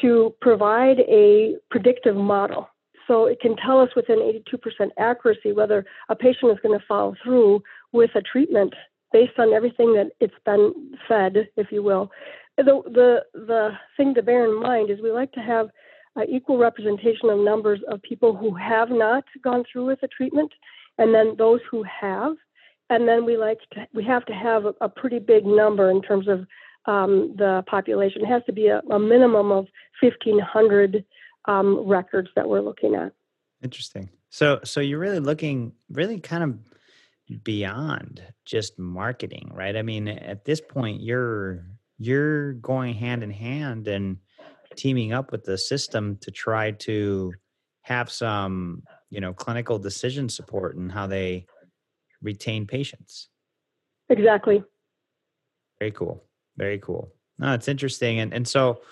to 0.00 0.34
provide 0.40 1.00
a 1.00 1.56
predictive 1.70 2.16
model. 2.16 2.68
So 3.06 3.26
it 3.26 3.40
can 3.40 3.56
tell 3.56 3.80
us 3.80 3.90
within 3.94 4.18
82% 4.18 4.90
accuracy 4.98 5.52
whether 5.52 5.84
a 6.08 6.16
patient 6.16 6.52
is 6.52 6.58
going 6.62 6.78
to 6.78 6.84
follow 6.86 7.14
through 7.22 7.62
with 7.92 8.10
a 8.14 8.22
treatment 8.22 8.74
based 9.12 9.38
on 9.38 9.52
everything 9.52 9.92
that 9.94 10.10
it's 10.20 10.34
been 10.46 10.96
fed, 11.06 11.48
if 11.56 11.70
you 11.70 11.82
will. 11.82 12.10
The, 12.56 12.64
the, 12.64 13.24
the 13.34 13.70
thing 13.96 14.14
to 14.14 14.22
bear 14.22 14.46
in 14.46 14.60
mind 14.60 14.90
is 14.90 15.00
we 15.02 15.10
like 15.10 15.32
to 15.32 15.40
have 15.40 15.68
equal 16.28 16.58
representation 16.58 17.30
of 17.30 17.38
numbers 17.38 17.80
of 17.88 18.02
people 18.02 18.36
who 18.36 18.54
have 18.54 18.90
not 18.90 19.24
gone 19.42 19.64
through 19.70 19.86
with 19.86 20.02
a 20.02 20.08
treatment 20.08 20.52
and 20.98 21.14
then 21.14 21.34
those 21.38 21.60
who 21.70 21.82
have. 21.82 22.34
And 22.92 23.08
then 23.08 23.24
we 23.24 23.38
like 23.38 23.58
to, 23.72 23.86
we 23.94 24.04
have 24.04 24.26
to 24.26 24.34
have 24.34 24.66
a, 24.66 24.74
a 24.82 24.88
pretty 24.88 25.18
big 25.18 25.46
number 25.46 25.90
in 25.90 26.02
terms 26.02 26.28
of 26.28 26.46
um, 26.84 27.34
the 27.38 27.64
population. 27.66 28.22
It 28.22 28.28
has 28.28 28.42
to 28.44 28.52
be 28.52 28.66
a, 28.66 28.80
a 28.90 28.98
minimum 28.98 29.50
of 29.50 29.66
1,500 30.02 31.02
um, 31.46 31.88
records 31.88 32.28
that 32.36 32.46
we're 32.46 32.60
looking 32.60 32.94
at. 32.94 33.12
Interesting. 33.62 34.10
So, 34.28 34.60
so 34.64 34.80
you're 34.80 34.98
really 34.98 35.20
looking, 35.20 35.72
really 35.90 36.20
kind 36.20 36.42
of 36.42 37.42
beyond 37.42 38.22
just 38.44 38.78
marketing, 38.78 39.50
right? 39.54 39.74
I 39.74 39.80
mean, 39.80 40.06
at 40.06 40.44
this 40.44 40.60
point, 40.60 41.00
you're 41.00 41.64
you're 41.98 42.54
going 42.54 42.94
hand 42.94 43.22
in 43.22 43.30
hand 43.30 43.88
and 43.88 44.18
teaming 44.76 45.12
up 45.12 45.32
with 45.32 45.44
the 45.44 45.56
system 45.56 46.18
to 46.20 46.30
try 46.30 46.72
to 46.72 47.32
have 47.82 48.10
some, 48.10 48.82
you 49.08 49.20
know, 49.20 49.32
clinical 49.32 49.78
decision 49.78 50.28
support 50.28 50.76
and 50.76 50.90
how 50.90 51.06
they 51.06 51.46
retain 52.22 52.66
patients. 52.66 53.28
Exactly. 54.08 54.62
Very 55.78 55.92
cool. 55.92 56.22
Very 56.56 56.78
cool. 56.78 57.12
No, 57.38 57.54
it's 57.54 57.68
interesting. 57.68 58.20
And 58.20 58.32
and 58.32 58.46
so 58.46 58.82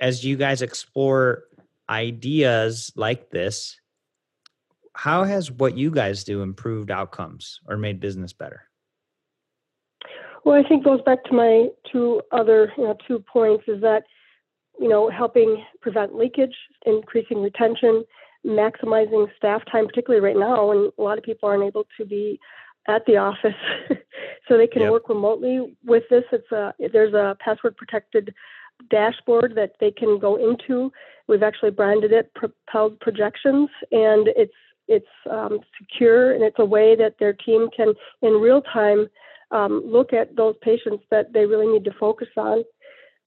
as 0.00 0.24
you 0.24 0.36
guys 0.36 0.62
explore 0.62 1.44
ideas 1.88 2.92
like 2.96 3.30
this, 3.30 3.80
how 4.94 5.24
has 5.24 5.50
what 5.50 5.76
you 5.76 5.90
guys 5.90 6.24
do 6.24 6.42
improved 6.42 6.90
outcomes 6.90 7.60
or 7.68 7.76
made 7.76 8.00
business 8.00 8.32
better? 8.32 8.64
Well, 10.44 10.58
I 10.58 10.66
think 10.66 10.84
goes 10.84 11.02
back 11.02 11.22
to 11.24 11.32
my 11.32 11.68
two 11.90 12.22
other 12.32 12.72
you 12.76 12.84
know, 12.84 12.96
two 13.06 13.20
points 13.20 13.64
is 13.68 13.80
that 13.82 14.04
you 14.78 14.88
know 14.88 15.10
helping 15.10 15.64
prevent 15.80 16.14
leakage, 16.14 16.56
increasing 16.86 17.42
retention, 17.42 18.04
maximizing 18.46 19.26
staff 19.36 19.62
time, 19.70 19.86
particularly 19.86 20.24
right 20.24 20.38
now 20.38 20.68
when 20.68 20.90
a 20.98 21.02
lot 21.02 21.18
of 21.18 21.24
people 21.24 21.48
aren't 21.48 21.64
able 21.64 21.84
to 21.98 22.04
be 22.04 22.40
at 22.88 23.04
the 23.06 23.16
office, 23.16 23.54
so 24.48 24.56
they 24.56 24.66
can 24.66 24.82
yep. 24.82 24.90
work 24.90 25.08
remotely. 25.08 25.76
With 25.84 26.04
this, 26.10 26.24
it's 26.32 26.50
a 26.50 26.72
there's 26.92 27.14
a 27.14 27.36
password 27.40 27.76
protected 27.76 28.34
dashboard 28.90 29.54
that 29.56 29.72
they 29.80 29.90
can 29.90 30.18
go 30.18 30.36
into. 30.36 30.90
We've 31.28 31.42
actually 31.42 31.70
branded 31.70 32.12
it 32.12 32.32
Propelled 32.34 32.98
Projections, 33.00 33.68
and 33.92 34.28
it's 34.36 34.54
it's 34.88 35.06
um, 35.30 35.60
secure 35.78 36.32
and 36.32 36.42
it's 36.42 36.58
a 36.58 36.64
way 36.64 36.96
that 36.96 37.14
their 37.20 37.32
team 37.32 37.68
can, 37.74 37.94
in 38.22 38.32
real 38.32 38.60
time, 38.60 39.06
um, 39.52 39.82
look 39.86 40.12
at 40.12 40.34
those 40.36 40.56
patients 40.62 41.04
that 41.10 41.32
they 41.32 41.46
really 41.46 41.72
need 41.72 41.84
to 41.84 41.92
focus 41.98 42.28
on. 42.36 42.64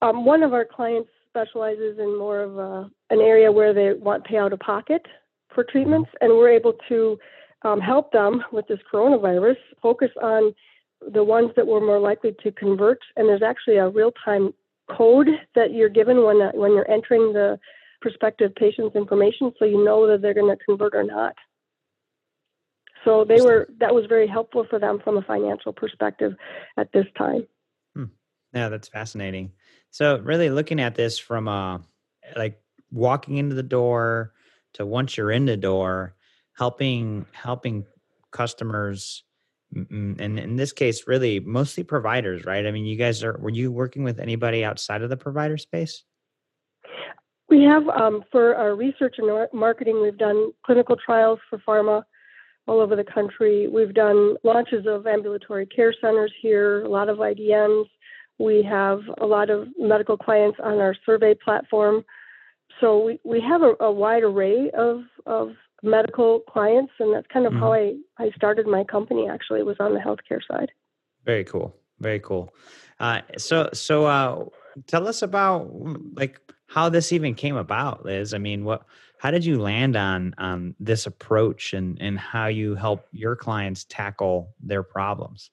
Um, 0.02 0.26
one 0.26 0.42
of 0.42 0.52
our 0.52 0.66
clients 0.66 1.08
specializes 1.34 1.98
in 1.98 2.16
more 2.16 2.40
of 2.40 2.58
a, 2.58 2.90
an 3.10 3.20
area 3.20 3.50
where 3.50 3.74
they 3.74 3.92
want 3.92 4.24
pay 4.24 4.36
out 4.36 4.52
of 4.52 4.60
pocket 4.60 5.02
for 5.52 5.64
treatments, 5.64 6.10
and 6.20 6.30
we're 6.32 6.50
able 6.50 6.74
to 6.88 7.18
um, 7.62 7.80
help 7.80 8.12
them 8.12 8.42
with 8.52 8.66
this 8.68 8.78
coronavirus 8.92 9.56
focus 9.82 10.10
on 10.22 10.54
the 11.12 11.24
ones 11.24 11.50
that 11.56 11.66
were 11.66 11.80
more 11.80 11.98
likely 11.98 12.34
to 12.42 12.52
convert. 12.52 12.98
And 13.16 13.28
there's 13.28 13.42
actually 13.42 13.76
a 13.76 13.88
real 13.88 14.12
time 14.24 14.54
code 14.96 15.28
that 15.54 15.72
you're 15.72 15.88
given 15.88 16.24
when, 16.24 16.38
when 16.54 16.72
you're 16.72 16.90
entering 16.90 17.32
the 17.32 17.58
prospective 18.00 18.54
patient's 18.54 18.94
information 18.94 19.52
so 19.58 19.64
you 19.64 19.82
know 19.84 20.06
that 20.06 20.22
they're 20.22 20.34
going 20.34 20.54
to 20.54 20.64
convert 20.64 20.94
or 20.94 21.04
not. 21.04 21.34
So 23.04 23.24
they 23.24 23.40
were 23.40 23.68
that 23.80 23.94
was 23.94 24.06
very 24.08 24.26
helpful 24.26 24.66
for 24.68 24.78
them 24.78 24.98
from 25.04 25.18
a 25.18 25.22
financial 25.22 25.74
perspective 25.74 26.32
at 26.78 26.90
this 26.92 27.04
time. 27.18 27.46
Hmm. 27.94 28.04
Yeah, 28.54 28.70
that's 28.70 28.88
fascinating. 28.88 29.52
So 29.94 30.18
really 30.18 30.50
looking 30.50 30.80
at 30.80 30.96
this 30.96 31.20
from 31.20 31.46
a 31.46 31.80
like 32.34 32.60
walking 32.90 33.36
into 33.36 33.54
the 33.54 33.62
door 33.62 34.32
to 34.72 34.84
once 34.84 35.16
you're 35.16 35.30
in 35.30 35.44
the 35.46 35.56
door, 35.56 36.16
helping 36.58 37.26
helping 37.30 37.86
customers 38.32 39.22
and 39.72 40.20
in 40.20 40.56
this 40.56 40.72
case 40.72 41.06
really 41.06 41.38
mostly 41.40 41.82
providers 41.82 42.44
right 42.44 42.64
i 42.64 42.70
mean 42.70 42.84
you 42.84 42.96
guys 42.96 43.24
are 43.24 43.36
were 43.38 43.50
you 43.50 43.72
working 43.72 44.04
with 44.04 44.20
anybody 44.20 44.64
outside 44.64 45.02
of 45.02 45.10
the 45.10 45.16
provider 45.16 45.56
space 45.56 46.04
we 47.48 47.64
have 47.64 47.88
um, 47.88 48.22
for 48.30 48.54
our 48.54 48.76
research 48.76 49.16
and 49.18 49.48
marketing 49.52 50.00
we've 50.00 50.18
done 50.18 50.52
clinical 50.64 50.96
trials 51.04 51.40
for 51.50 51.58
pharma 51.66 52.04
all 52.66 52.80
over 52.80 52.96
the 52.96 53.04
country. 53.04 53.68
We've 53.68 53.94
done 53.94 54.36
launches 54.42 54.86
of 54.86 55.06
ambulatory 55.06 55.66
care 55.66 55.94
centers 56.00 56.32
here, 56.40 56.82
a 56.84 56.88
lot 56.88 57.08
of 57.08 57.18
IDNs. 57.18 57.84
We 58.38 58.62
have 58.68 59.00
a 59.18 59.26
lot 59.26 59.50
of 59.50 59.68
medical 59.78 60.16
clients 60.16 60.58
on 60.62 60.78
our 60.78 60.94
survey 61.06 61.34
platform. 61.34 62.04
So 62.80 63.04
we, 63.04 63.20
we 63.24 63.40
have 63.40 63.62
a, 63.62 63.74
a 63.80 63.92
wide 63.92 64.24
array 64.24 64.70
of, 64.76 65.02
of 65.26 65.50
medical 65.82 66.40
clients, 66.40 66.92
and 66.98 67.14
that's 67.14 67.26
kind 67.32 67.46
of 67.46 67.52
mm-hmm. 67.52 67.62
how 67.62 67.72
I, 67.72 67.94
I 68.18 68.30
started 68.34 68.66
my 68.66 68.84
company 68.84 69.28
actually, 69.28 69.62
was 69.62 69.76
on 69.78 69.94
the 69.94 70.00
healthcare 70.00 70.40
side. 70.50 70.70
Very 71.24 71.44
cool. 71.44 71.74
Very 72.00 72.20
cool. 72.20 72.52
Uh, 72.98 73.20
so, 73.38 73.70
so 73.72 74.06
uh, 74.06 74.44
tell 74.86 75.06
us 75.06 75.22
about 75.22 75.70
like 76.16 76.40
how 76.66 76.88
this 76.88 77.12
even 77.12 77.34
came 77.34 77.56
about, 77.56 78.04
Liz. 78.04 78.34
I 78.34 78.38
mean, 78.38 78.64
what 78.64 78.84
how 79.18 79.30
did 79.30 79.44
you 79.44 79.60
land 79.60 79.96
on 79.96 80.34
on 80.38 80.74
this 80.80 81.06
approach 81.06 81.72
and 81.72 81.98
and 82.00 82.18
how 82.18 82.46
you 82.46 82.74
help 82.74 83.06
your 83.12 83.36
clients 83.36 83.84
tackle 83.84 84.54
their 84.60 84.82
problems 84.82 85.50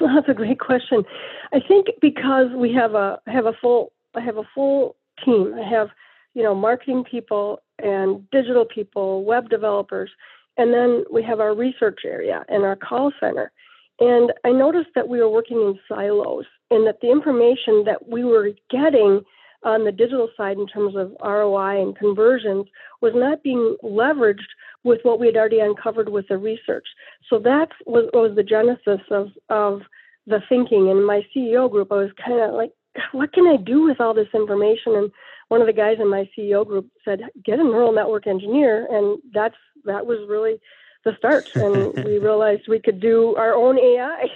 well, 0.00 0.14
that's 0.14 0.28
a 0.28 0.34
great 0.34 0.60
question. 0.60 1.04
I 1.52 1.60
think 1.60 1.88
because 2.00 2.48
we 2.56 2.72
have 2.74 2.94
a 2.94 3.20
have 3.26 3.46
a 3.46 3.52
full 3.52 3.92
i 4.14 4.20
have 4.20 4.36
a 4.36 4.48
full 4.54 4.96
team. 5.24 5.54
I 5.54 5.68
have 5.68 5.88
you 6.34 6.42
know 6.42 6.54
marketing 6.54 7.04
people 7.04 7.60
and 7.78 8.28
digital 8.30 8.64
people 8.64 9.24
web 9.24 9.48
developers 9.48 10.10
and 10.56 10.74
then 10.74 11.04
we 11.10 11.22
have 11.22 11.40
our 11.40 11.54
research 11.54 12.00
area 12.04 12.44
and 12.48 12.64
our 12.64 12.76
call 12.76 13.12
center. 13.20 13.52
And 13.98 14.32
i 14.44 14.50
noticed 14.50 14.90
that 14.94 15.08
we 15.08 15.18
were 15.20 15.30
working 15.30 15.58
in 15.60 15.78
silos 15.88 16.46
and 16.70 16.86
that 16.86 17.00
the 17.00 17.10
information 17.10 17.84
that 17.84 18.08
we 18.08 18.24
were 18.24 18.50
getting 18.70 19.22
on 19.62 19.84
the 19.84 19.92
digital 19.92 20.28
side 20.36 20.58
in 20.58 20.66
terms 20.66 20.96
of 20.96 21.14
ROI 21.22 21.82
and 21.82 21.96
conversions 21.96 22.66
was 23.00 23.12
not 23.14 23.42
being 23.42 23.76
leveraged 23.82 24.38
with 24.84 25.00
what 25.02 25.20
we 25.20 25.26
had 25.26 25.36
already 25.36 25.60
uncovered 25.60 26.08
with 26.08 26.28
the 26.28 26.38
research. 26.38 26.86
So 27.28 27.38
that 27.40 27.68
was, 27.86 28.08
was 28.12 28.34
the 28.34 28.42
genesis 28.42 29.00
of, 29.10 29.28
of 29.48 29.82
the 30.26 30.40
thinking. 30.48 30.88
In 30.88 31.04
my 31.04 31.22
CEO 31.34 31.70
group, 31.70 31.92
I 31.92 31.96
was 31.96 32.10
kind 32.24 32.40
of 32.40 32.54
like, 32.54 32.72
what 33.12 33.32
can 33.32 33.46
I 33.46 33.56
do 33.56 33.82
with 33.82 34.00
all 34.00 34.14
this 34.14 34.28
information? 34.34 34.96
And 34.96 35.10
one 35.48 35.60
of 35.60 35.66
the 35.66 35.72
guys 35.72 35.98
in 36.00 36.08
my 36.08 36.28
CEO 36.36 36.66
group 36.66 36.88
said, 37.04 37.20
get 37.44 37.58
a 37.58 37.64
neural 37.64 37.92
network 37.92 38.26
engineer. 38.26 38.86
And 38.90 39.18
that's, 39.32 39.56
that 39.84 40.06
was 40.06 40.18
really 40.28 40.60
the 41.04 41.14
start. 41.18 41.50
And 41.54 41.94
we 42.04 42.18
realized 42.18 42.62
we 42.68 42.80
could 42.80 43.00
do 43.00 43.34
our 43.36 43.54
own 43.54 43.78
AI. 43.78 44.26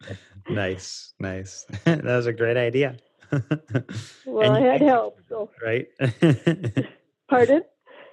nice, 0.50 1.14
nice. 1.18 1.66
that 1.84 2.04
was 2.04 2.26
a 2.26 2.32
great 2.32 2.56
idea. 2.56 2.96
well, 4.26 4.52
I 4.52 4.60
had 4.60 4.82
help, 4.82 5.18
so 5.28 5.50
right. 5.62 5.88
Pardon? 7.28 7.62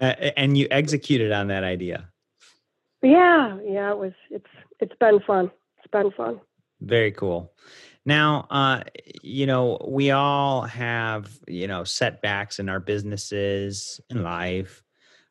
Uh, 0.01 0.05
and 0.37 0.57
you 0.57 0.67
executed 0.71 1.31
on 1.31 1.47
that 1.47 1.63
idea. 1.63 2.09
Yeah, 3.01 3.59
yeah, 3.63 3.91
it 3.91 3.97
was. 3.97 4.13
It's 4.29 4.49
it's 4.79 4.95
been 4.99 5.19
fun. 5.19 5.51
It's 5.77 5.91
been 5.91 6.11
fun. 6.11 6.39
Very 6.81 7.11
cool. 7.11 7.53
Now, 8.05 8.47
uh, 8.49 8.83
you 9.21 9.45
know, 9.45 9.85
we 9.87 10.11
all 10.11 10.63
have 10.63 11.29
you 11.47 11.67
know 11.67 11.83
setbacks 11.83 12.59
in 12.59 12.69
our 12.69 12.79
businesses 12.79 14.01
in 14.09 14.23
life, 14.23 14.83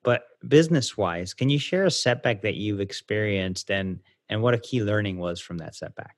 but 0.02 0.24
business-wise, 0.46 1.34
can 1.34 1.50
you 1.50 1.58
share 1.58 1.84
a 1.84 1.90
setback 1.90 2.42
that 2.42 2.54
you've 2.54 2.80
experienced 2.80 3.70
and 3.70 4.00
and 4.28 4.42
what 4.42 4.54
a 4.54 4.58
key 4.58 4.82
learning 4.82 5.18
was 5.18 5.40
from 5.40 5.58
that 5.58 5.74
setback? 5.74 6.16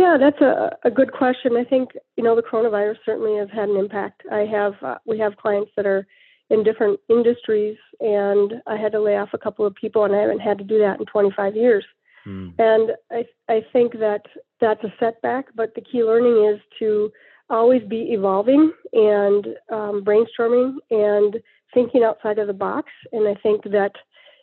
Yeah, 0.00 0.16
that's 0.18 0.40
a, 0.40 0.74
a 0.82 0.90
good 0.90 1.12
question. 1.12 1.58
I 1.58 1.64
think 1.64 1.90
you 2.16 2.24
know 2.24 2.34
the 2.34 2.42
coronavirus 2.42 2.96
certainly 3.04 3.36
has 3.36 3.50
had 3.52 3.68
an 3.68 3.76
impact. 3.76 4.22
I 4.32 4.46
have 4.46 4.72
uh, 4.82 4.96
we 5.04 5.18
have 5.18 5.36
clients 5.36 5.72
that 5.76 5.84
are 5.84 6.06
in 6.48 6.62
different 6.62 7.00
industries, 7.10 7.76
and 8.00 8.62
I 8.66 8.76
had 8.78 8.92
to 8.92 9.00
lay 9.00 9.18
off 9.18 9.34
a 9.34 9.38
couple 9.38 9.66
of 9.66 9.74
people, 9.74 10.04
and 10.04 10.16
I 10.16 10.20
haven't 10.20 10.40
had 10.40 10.56
to 10.56 10.64
do 10.64 10.78
that 10.78 10.98
in 11.00 11.04
25 11.04 11.54
years. 11.54 11.84
Hmm. 12.24 12.48
And 12.58 12.92
I 13.10 13.26
I 13.50 13.62
think 13.74 13.92
that 13.98 14.22
that's 14.58 14.82
a 14.84 14.94
setback, 14.98 15.48
but 15.54 15.74
the 15.74 15.82
key 15.82 16.02
learning 16.02 16.46
is 16.50 16.60
to 16.78 17.12
always 17.50 17.82
be 17.82 18.12
evolving 18.12 18.72
and 18.94 19.48
um, 19.70 20.02
brainstorming 20.02 20.76
and 20.90 21.42
thinking 21.74 22.04
outside 22.04 22.38
of 22.38 22.46
the 22.46 22.54
box. 22.54 22.90
And 23.12 23.28
I 23.28 23.34
think 23.42 23.64
that 23.64 23.92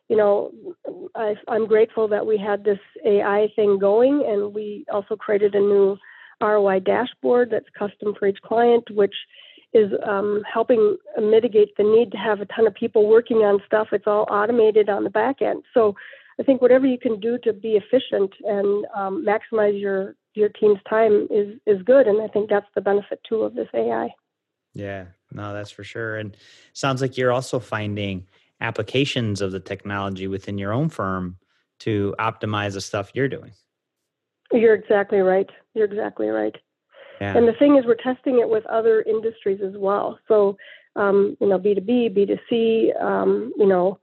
you 0.10 0.16
know, 0.16 0.52
I, 1.16 1.36
am 1.50 1.68
grateful 1.68 2.08
that 2.08 2.26
we 2.26 2.38
had 2.38 2.64
this 2.64 2.80
AI 3.06 3.48
thing 3.56 3.78
going, 3.80 4.26
and 4.28 4.54
we 4.54 4.86
also 4.92 5.16
created 5.16 5.54
a 5.56 5.60
new 5.60 5.98
ROI 6.42 6.80
dashboard 6.80 7.50
that's 7.52 7.66
custom 7.78 8.14
for 8.18 8.28
each 8.28 8.42
client, 8.42 8.90
which 8.92 9.16
is 9.74 9.92
um, 10.08 10.44
helping 10.52 10.98
mitigate 11.18 11.76
the 11.78 11.84
need 11.84 12.12
to 12.12 12.18
have 12.18 12.40
a 12.40 12.46
ton 12.46 12.68
of 12.68 12.74
people 12.74 13.08
working 13.08 13.38
on 13.38 13.60
stuff. 13.66 13.90
It's 13.92 14.08
all 14.08 14.26
automated 14.30 14.90
on 14.90 15.04
the 15.04 15.10
back 15.10 15.42
end. 15.42 15.64
So 15.74 15.96
I 16.40 16.44
think 16.44 16.62
whatever 16.62 16.86
you 16.86 16.98
can 16.98 17.20
do 17.20 17.38
to 17.40 17.52
be 17.52 17.78
efficient 17.78 18.32
and 18.46 18.86
um, 18.96 19.26
maximize 19.26 19.80
your 19.80 20.16
your 20.36 20.50
team's 20.50 20.80
time 20.88 21.28
is 21.32 21.60
is 21.66 21.82
good, 21.84 22.08
and 22.08 22.22
I 22.22 22.28
think 22.28 22.50
that's 22.50 22.68
the 22.76 22.82
benefit 22.82 23.20
too 23.28 23.42
of 23.42 23.56
this 23.56 23.68
AI. 23.74 24.10
Yeah, 24.74 25.06
no, 25.32 25.54
that's 25.54 25.72
for 25.72 25.84
sure. 25.84 26.18
And 26.18 26.38
sounds 26.74 27.02
like 27.02 27.18
you're 27.18 27.32
also 27.32 27.60
finding 27.60 28.28
applications 28.62 29.42
of 29.42 29.52
the 29.52 29.60
technology 29.60 30.28
within 30.28 30.58
your 30.58 30.74
own 30.74 30.90
firm 30.90 31.38
to 31.80 32.16
optimize 32.20 32.74
the 32.74 32.82
stuff 32.82 33.12
you're 33.14 33.28
doing. 33.28 33.52
You're 34.52 34.74
exactly 34.74 35.20
right. 35.20 35.50
You're 35.74 35.86
exactly 35.86 36.28
right. 36.28 36.56
Yeah. 37.22 37.36
And 37.36 37.48
the 37.48 37.54
thing 37.54 37.78
is, 37.78 37.86
we're 37.86 37.96
testing 37.96 38.40
it 38.40 38.50
with 38.50 38.66
other 38.68 39.02
industries 39.02 39.60
as 39.66 39.74
well. 39.76 40.20
So, 40.28 40.58
um, 40.96 41.36
you 41.40 41.48
know, 41.48 41.60
B2B, 41.60 42.16
B2C, 42.16 43.02
um, 43.02 43.54
you 43.58 43.68
know, 43.68 44.00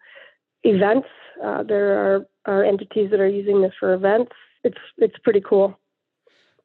events. 0.65 1.09
Uh, 1.43 1.63
there 1.63 2.17
are 2.17 2.27
are 2.47 2.65
entities 2.65 3.11
that 3.11 3.21
are 3.21 3.29
using 3.29 3.63
this 3.63 3.73
for 3.81 3.95
events. 3.95 4.33
It's 4.63 4.79
it's 4.99 5.17
pretty 5.23 5.41
cool. 5.41 5.79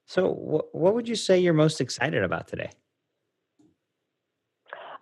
So, 0.05 0.33
wh- 0.33 0.75
what 0.75 0.95
would 0.95 1.07
you 1.07 1.15
say 1.15 1.39
you're 1.39 1.53
most 1.53 1.79
excited 1.79 2.23
about 2.23 2.47
today? 2.47 2.71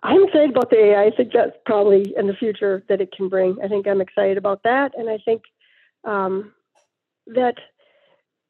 I'm 0.02 0.24
excited 0.24 0.50
about 0.50 0.70
the 0.70 0.76
AI. 0.76 1.04
I 1.04 1.10
think 1.10 1.32
that's 1.32 1.56
probably 1.66 2.14
in 2.16 2.26
the 2.26 2.34
future 2.34 2.84
that 2.88 3.00
it 3.00 3.12
can 3.12 3.28
bring. 3.28 3.56
I 3.62 3.68
think 3.68 3.86
I'm 3.86 4.00
excited 4.00 4.38
about 4.38 4.62
that, 4.62 4.92
and 4.96 5.10
I 5.10 5.18
think 5.24 5.42
um, 6.04 6.52
that 7.26 7.56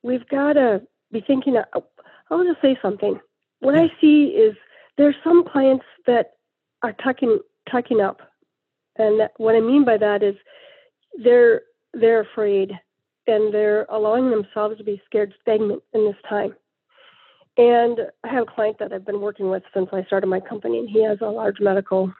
we've 0.03 0.29
got 0.29 0.55
to 0.55 0.83
be 1.11 1.23
thinking. 1.27 1.57
Of, 1.57 1.85
I'll 2.31 2.45
just 2.45 2.61
say 2.61 2.79
something. 2.83 3.19
What 3.61 3.77
I 3.77 3.91
see 4.01 4.27
is 4.27 4.57
there's 4.97 5.17
some 5.25 5.45
clients 5.45 5.85
that 6.07 6.35
are 6.83 6.93
tucking 6.93 7.39
tucking 7.71 8.01
up, 8.01 8.21
and 8.97 9.21
that, 9.21 9.33
what 9.39 9.55
I 9.55 9.61
mean 9.61 9.85
by 9.85 9.97
that 9.97 10.23
is 10.23 10.35
they're 11.23 11.63
they're 11.95 12.21
afraid 12.21 12.73
and 13.27 13.53
they're 13.53 13.85
allowing 13.91 14.31
themselves 14.31 14.79
to 14.79 14.85
be 14.85 15.01
scared 15.05 15.35
stagnant 15.43 15.83
in 15.93 16.05
this 16.05 16.17
time. 16.29 16.55
And 17.59 17.99
I 18.23 18.29
have 18.29 18.45
a 18.45 18.47
client 18.47 18.79
that 18.79 18.93
I've 18.93 19.05
been 19.05 19.21
working 19.21 19.51
with 19.51 19.65
since 19.75 19.89
I 19.93 20.05
started 20.05 20.29
my 20.29 20.41
company, 20.41 20.79
and 20.79 20.89
he 20.89 21.05
has 21.05 21.19
a 21.21 21.27
large 21.27 21.59
medical 21.61 22.13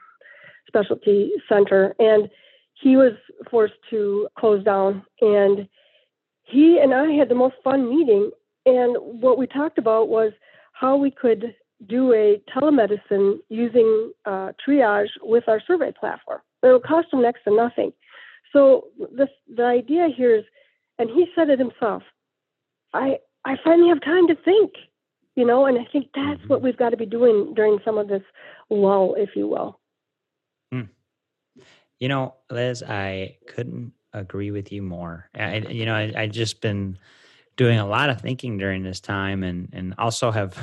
specialty 0.67 1.31
center, 1.47 1.95
and 1.97 2.29
he 2.73 2.97
was 2.97 3.13
forced 3.49 3.73
to 3.89 4.27
close 4.37 4.63
down. 4.63 5.03
And 5.21 5.67
he 6.43 6.79
and 6.79 6.93
I 6.93 7.11
had 7.11 7.29
the 7.29 7.35
most 7.35 7.55
fun 7.63 7.89
meeting, 7.89 8.31
and 8.65 8.97
what 8.99 9.37
we 9.37 9.47
talked 9.47 9.77
about 9.77 10.09
was 10.09 10.33
how 10.73 10.97
we 10.97 11.09
could 11.09 11.55
do 11.87 12.11
a 12.13 12.41
telemedicine 12.53 13.37
using 13.47 14.11
uh, 14.25 14.51
triage 14.67 15.07
with 15.21 15.45
our 15.47 15.61
survey 15.65 15.93
platform. 15.97 16.41
It 16.63 16.67
would 16.67 16.83
cost 16.83 17.07
him 17.13 17.21
next 17.21 17.45
to 17.45 17.55
nothing. 17.55 17.93
So 18.51 18.87
the 18.97 19.29
the 19.55 19.63
idea 19.63 20.09
here 20.15 20.35
is, 20.35 20.43
and 20.97 21.09
he 21.09 21.27
said 21.33 21.49
it 21.49 21.59
himself. 21.59 22.03
I 22.93 23.19
I 23.45 23.55
finally 23.63 23.87
have 23.87 24.01
time 24.01 24.27
to 24.27 24.35
think, 24.35 24.73
you 25.39 25.45
know, 25.45 25.67
and 25.67 25.79
I 25.79 25.87
think 25.89 26.09
that's 26.13 26.41
what 26.47 26.57
mm-hmm. 26.57 26.65
we've 26.65 26.77
got 26.77 26.89
to 26.89 26.97
be 26.97 27.05
doing 27.05 27.53
during 27.53 27.79
some 27.85 27.97
of 27.97 28.09
this 28.09 28.23
lull, 28.69 29.15
if 29.17 29.29
you 29.37 29.47
will. 29.47 29.79
Hmm. 30.69 30.81
You 31.97 32.09
know, 32.09 32.35
Liz, 32.51 32.83
I 32.83 33.37
couldn't 33.47 33.93
agree 34.11 34.51
with 34.51 34.73
you 34.73 34.81
more. 34.81 35.29
I, 35.33 35.59
you 35.59 35.85
know, 35.85 35.95
I, 35.95 36.11
I 36.13 36.27
just 36.27 36.59
been 36.59 36.99
doing 37.55 37.79
a 37.79 37.87
lot 37.87 38.09
of 38.09 38.19
thinking 38.19 38.57
during 38.57 38.83
this 38.83 38.99
time, 38.99 39.43
and 39.43 39.69
and 39.71 39.95
also 39.97 40.29
have 40.29 40.57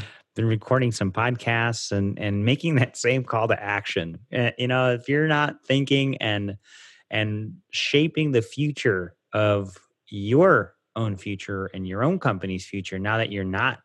been 0.34 0.46
recording 0.46 0.92
some 0.92 1.12
podcasts 1.12 1.92
and 1.92 2.18
and 2.18 2.42
making 2.42 2.76
that 2.76 2.96
same 2.96 3.24
call 3.24 3.48
to 3.48 3.62
action. 3.62 4.18
Eh, 4.32 4.52
you 4.56 4.66
know, 4.66 4.92
if 4.92 5.10
you're 5.10 5.28
not 5.28 5.56
thinking 5.66 6.16
and 6.22 6.56
and 7.10 7.56
shaping 7.70 8.32
the 8.32 8.40
future 8.40 9.14
of 9.34 9.76
your 10.08 10.72
own 10.96 11.18
future 11.18 11.66
and 11.74 11.86
your 11.86 12.02
own 12.02 12.18
company's 12.18 12.64
future 12.64 12.98
now 12.98 13.18
that 13.18 13.30
you're 13.30 13.44
not 13.44 13.80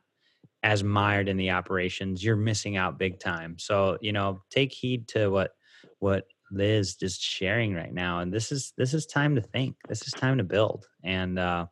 as 0.67 0.83
mired 0.83 1.29
in 1.29 1.37
the 1.37 1.49
operations 1.49 2.21
you're 2.21 2.35
missing 2.35 2.75
out 2.75 2.99
big 2.99 3.21
time. 3.21 3.57
So 3.57 3.97
you 4.01 4.11
know 4.11 4.41
take 4.49 4.73
heed 4.73 5.07
to 5.09 5.29
what 5.29 5.51
what 5.99 6.27
liz 6.51 6.97
is 7.01 7.17
sharing 7.17 7.73
right 7.73 7.93
now 7.93 8.19
and 8.19 8.33
this 8.33 8.51
is 8.51 8.73
this 8.77 8.93
is 8.93 9.05
time 9.05 9.35
to 9.35 9.41
think. 9.41 9.77
This 9.87 10.05
is 10.05 10.11
time 10.11 10.37
to 10.37 10.43
build 10.43 10.85
and 11.03 11.39
uh 11.39 11.67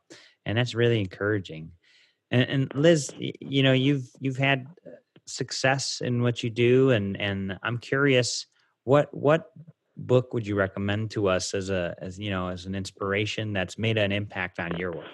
and 0.46 0.58
that's 0.58 0.76
really 0.76 1.02
encouraging. 1.02 1.72
And, 2.32 2.44
and 2.44 2.72
liz 2.74 3.14
you 3.20 3.64
know 3.64 3.74
you've 3.74 4.08
you've 4.22 4.38
had 4.38 4.66
success 5.28 6.02
in 6.02 6.22
what 6.22 6.44
you 6.44 6.50
do 6.52 6.92
and 6.92 7.20
and 7.20 7.58
i'm 7.64 7.80
curious 7.80 8.46
what 8.84 9.12
what 9.12 9.52
book 9.98 10.34
would 10.34 10.46
you 10.46 10.56
recommend 10.56 11.12
to 11.12 11.28
us 11.28 11.54
as 11.54 11.70
a 11.70 11.96
as 12.00 12.20
you 12.20 12.30
know 12.30 12.48
as 12.48 12.66
an 12.66 12.76
inspiration 12.76 13.54
that's 13.54 13.78
made 13.78 13.98
an 13.98 14.12
impact 14.12 14.60
on 14.60 14.78
your 14.78 14.92
work? 14.92 15.06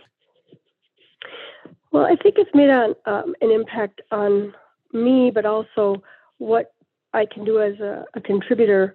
Well, 1.91 2.05
I 2.05 2.15
think 2.15 2.35
it's 2.37 2.49
made 2.53 2.69
an 2.69 2.95
um, 3.05 3.35
an 3.41 3.51
impact 3.51 4.01
on 4.11 4.53
me, 4.93 5.31
but 5.33 5.45
also 5.45 6.01
what 6.37 6.73
I 7.13 7.25
can 7.25 7.43
do 7.43 7.61
as 7.61 7.79
a, 7.79 8.05
a 8.15 8.21
contributor. 8.21 8.93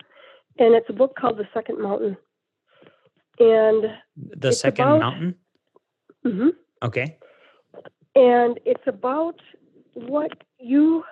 And 0.59 0.75
it's 0.75 0.89
a 0.89 0.95
book 0.95 1.17
called 1.19 1.37
The 1.37 1.47
Second 1.53 1.83
Mountain. 1.83 2.17
And 3.39 3.85
the 4.17 4.53
Second 4.53 4.87
about, 4.87 5.01
Mountain. 5.01 5.35
Mm-hmm. 6.25 6.49
Okay. 6.83 7.19
And 8.15 8.59
it's 8.65 8.83
about 8.87 9.39
what 9.93 10.33
you 10.59 11.05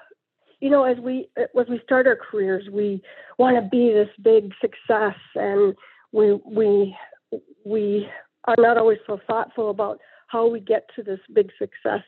you 0.61 0.71
know, 0.71 0.85
as 0.85 0.97
we 0.99 1.29
as 1.37 1.67
we 1.69 1.79
start 1.85 2.07
our 2.07 2.17
careers, 2.17 2.71
we 2.73 3.03
want 3.39 3.57
to 3.57 3.69
be 3.69 3.93
this 3.93 4.09
big 4.23 4.53
success, 4.63 5.17
and 5.35 5.75
we 6.13 6.41
we 6.47 6.97
we 7.67 8.09
are 8.47 8.55
not 8.57 8.79
always 8.79 8.99
so 9.07 9.21
thoughtful 9.27 9.69
about 9.69 10.01
how 10.35 10.49
we 10.49 10.59
get 10.59 10.91
to 10.97 11.03
this 11.03 11.21
big 11.33 11.51
success. 11.59 12.03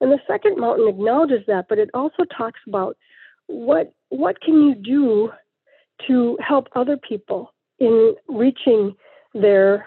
And 0.00 0.12
the 0.12 0.20
second 0.26 0.56
mountain 0.56 0.88
acknowledges 0.88 1.44
that, 1.48 1.66
but 1.68 1.78
it 1.78 1.90
also 1.94 2.24
talks 2.36 2.60
about 2.68 2.96
what 3.48 3.92
what 4.10 4.40
can 4.40 4.62
you 4.62 4.74
do 4.74 5.30
to 6.06 6.38
help 6.40 6.68
other 6.76 6.96
people 6.96 7.52
in 7.80 8.14
reaching 8.28 8.94
their 9.34 9.86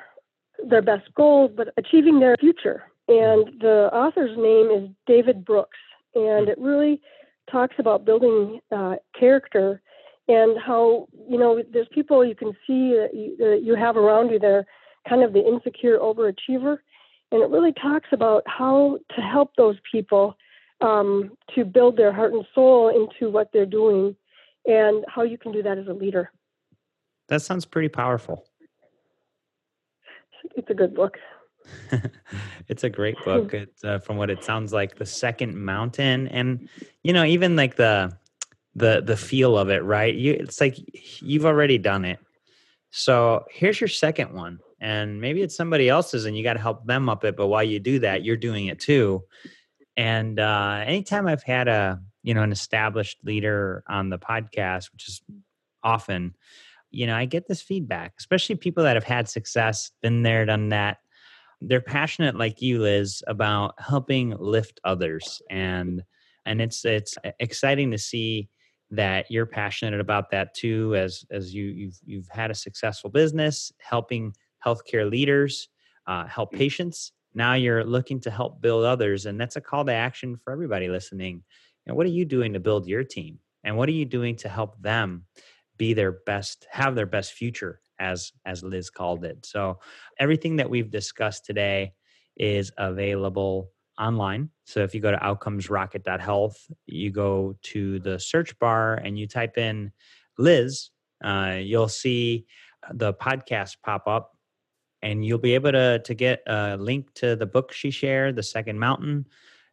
their 0.69 0.81
best 0.81 1.07
goals, 1.15 1.51
but 1.55 1.69
achieving 1.77 2.19
their 2.19 2.35
future. 2.37 2.83
And 3.07 3.61
the 3.61 3.89
author's 3.93 4.37
name 4.37 4.67
is 4.77 4.89
David 5.05 5.45
Brooks, 5.45 5.77
and 6.15 6.49
it 6.49 6.57
really 6.57 7.01
talks 7.49 7.75
about 7.77 8.05
building 8.05 8.59
uh, 8.75 8.95
character 9.17 9.81
and 10.27 10.57
how 10.59 11.07
you 11.29 11.37
know 11.37 11.61
there's 11.71 11.87
people 11.93 12.25
you 12.25 12.35
can 12.35 12.51
see 12.67 12.83
that 12.99 13.11
you, 13.13 13.37
that 13.37 13.61
you 13.63 13.75
have 13.75 13.95
around 13.95 14.31
you 14.31 14.39
that 14.39 14.55
are 14.59 14.65
kind 15.07 15.23
of 15.23 15.31
the 15.33 15.45
insecure 15.45 15.97
overachiever 15.99 16.79
and 17.31 17.41
it 17.41 17.49
really 17.49 17.73
talks 17.73 18.07
about 18.11 18.43
how 18.45 18.99
to 19.15 19.21
help 19.21 19.51
those 19.57 19.77
people 19.89 20.37
um, 20.81 21.31
to 21.53 21.63
build 21.65 21.97
their 21.97 22.11
heart 22.11 22.33
and 22.33 22.45
soul 22.53 22.89
into 22.89 23.31
what 23.31 23.49
they're 23.53 23.65
doing 23.65 24.15
and 24.65 25.05
how 25.07 25.23
you 25.23 25.37
can 25.37 25.51
do 25.51 25.63
that 25.63 25.77
as 25.77 25.87
a 25.87 25.93
leader 25.93 26.31
that 27.27 27.41
sounds 27.41 27.65
pretty 27.65 27.89
powerful 27.89 28.45
it's 30.55 30.69
a 30.69 30.73
good 30.73 30.93
book 30.93 31.17
it's 32.67 32.83
a 32.83 32.89
great 32.89 33.15
book. 33.25 33.53
It's 33.53 33.83
uh, 33.83 33.99
from 33.99 34.17
what 34.17 34.29
it 34.29 34.43
sounds 34.43 34.73
like 34.73 34.95
the 34.95 35.05
second 35.05 35.57
mountain, 35.57 36.27
and 36.27 36.69
you 37.03 37.13
know, 37.13 37.23
even 37.23 37.55
like 37.55 37.75
the 37.75 38.15
the 38.75 39.01
the 39.01 39.17
feel 39.17 39.57
of 39.57 39.69
it, 39.69 39.83
right? 39.83 40.13
You, 40.13 40.33
it's 40.33 40.59
like 40.61 40.77
you've 41.21 41.45
already 41.45 41.77
done 41.77 42.05
it. 42.05 42.19
So 42.97 43.43
here's 43.51 43.81
your 43.81 43.89
second 43.89 44.33
one, 44.33 44.59
and 44.79 45.19
maybe 45.19 45.41
it's 45.41 45.57
somebody 45.57 45.89
else's, 45.89 46.23
and 46.23 46.37
you 46.37 46.43
got 46.43 46.53
to 46.53 46.61
help 46.61 46.85
them 46.85 47.09
up 47.09 47.25
it. 47.25 47.35
But 47.35 47.47
while 47.47 47.63
you 47.63 47.77
do 47.77 47.99
that, 47.99 48.23
you're 48.23 48.37
doing 48.37 48.67
it 48.67 48.79
too. 48.79 49.21
And 49.97 50.39
uh, 50.39 50.81
anytime 50.85 51.27
I've 51.27 51.43
had 51.43 51.67
a 51.67 51.99
you 52.23 52.33
know 52.33 52.41
an 52.41 52.53
established 52.53 53.17
leader 53.23 53.83
on 53.89 54.09
the 54.09 54.17
podcast, 54.17 54.93
which 54.93 55.09
is 55.09 55.21
often, 55.83 56.35
you 56.89 57.05
know, 57.05 57.17
I 57.17 57.25
get 57.25 57.49
this 57.49 57.61
feedback, 57.61 58.13
especially 58.17 58.55
people 58.55 58.83
that 58.85 58.95
have 58.95 59.03
had 59.03 59.27
success, 59.27 59.91
been 60.01 60.23
there, 60.23 60.45
done 60.45 60.69
that 60.69 60.99
they're 61.61 61.81
passionate 61.81 62.35
like 62.35 62.61
you 62.61 62.81
liz 62.81 63.23
about 63.27 63.73
helping 63.79 64.35
lift 64.37 64.79
others 64.83 65.41
and 65.49 66.03
and 66.45 66.61
it's 66.61 66.85
it's 66.85 67.15
exciting 67.39 67.91
to 67.91 67.97
see 67.97 68.49
that 68.95 69.25
you're 69.29 69.45
passionate 69.45 69.99
about 69.99 70.29
that 70.31 70.53
too 70.53 70.95
as 70.95 71.25
as 71.31 71.53
you 71.53 71.65
you've 71.65 71.97
you've 72.05 72.27
had 72.29 72.51
a 72.51 72.55
successful 72.55 73.09
business 73.09 73.71
helping 73.79 74.33
healthcare 74.65 75.09
leaders 75.09 75.69
uh, 76.07 76.25
help 76.25 76.53
mm. 76.53 76.57
patients 76.57 77.11
now 77.33 77.53
you're 77.53 77.83
looking 77.83 78.19
to 78.19 78.31
help 78.31 78.61
build 78.61 78.83
others 78.85 79.25
and 79.25 79.39
that's 79.39 79.55
a 79.55 79.61
call 79.61 79.85
to 79.85 79.91
action 79.91 80.37
for 80.43 80.51
everybody 80.53 80.87
listening 80.87 81.43
and 81.87 81.95
what 81.95 82.05
are 82.05 82.09
you 82.09 82.25
doing 82.25 82.53
to 82.53 82.59
build 82.59 82.87
your 82.87 83.03
team 83.03 83.37
and 83.63 83.75
what 83.75 83.89
are 83.89 83.93
you 83.93 84.05
doing 84.05 84.35
to 84.35 84.49
help 84.49 84.81
them 84.81 85.25
be 85.77 85.93
their 85.93 86.13
best 86.25 86.65
have 86.71 86.95
their 86.95 87.05
best 87.05 87.33
future 87.33 87.79
as 87.99 88.31
as 88.45 88.63
Liz 88.63 88.89
called 88.89 89.23
it. 89.25 89.45
So 89.45 89.79
everything 90.19 90.57
that 90.57 90.69
we've 90.69 90.89
discussed 90.89 91.45
today 91.45 91.93
is 92.37 92.71
available 92.77 93.71
online. 93.99 94.49
So 94.65 94.81
if 94.81 94.93
you 94.93 95.01
go 95.01 95.11
to 95.11 95.17
outcomesrocket.health, 95.17 96.71
you 96.85 97.11
go 97.11 97.55
to 97.63 97.99
the 97.99 98.19
search 98.19 98.57
bar 98.59 98.95
and 98.95 99.17
you 99.17 99.27
type 99.27 99.57
in 99.57 99.91
Liz, 100.37 100.89
uh, 101.23 101.57
you'll 101.59 101.87
see 101.87 102.45
the 102.91 103.13
podcast 103.13 103.77
pop 103.83 104.07
up 104.07 104.35
and 105.01 105.25
you'll 105.25 105.37
be 105.37 105.53
able 105.53 105.71
to 105.71 105.99
to 105.99 106.13
get 106.13 106.41
a 106.47 106.77
link 106.77 107.13
to 107.15 107.35
the 107.35 107.45
book 107.45 107.71
she 107.71 107.91
shared, 107.91 108.35
The 108.35 108.43
Second 108.43 108.79
Mountain, 108.79 109.25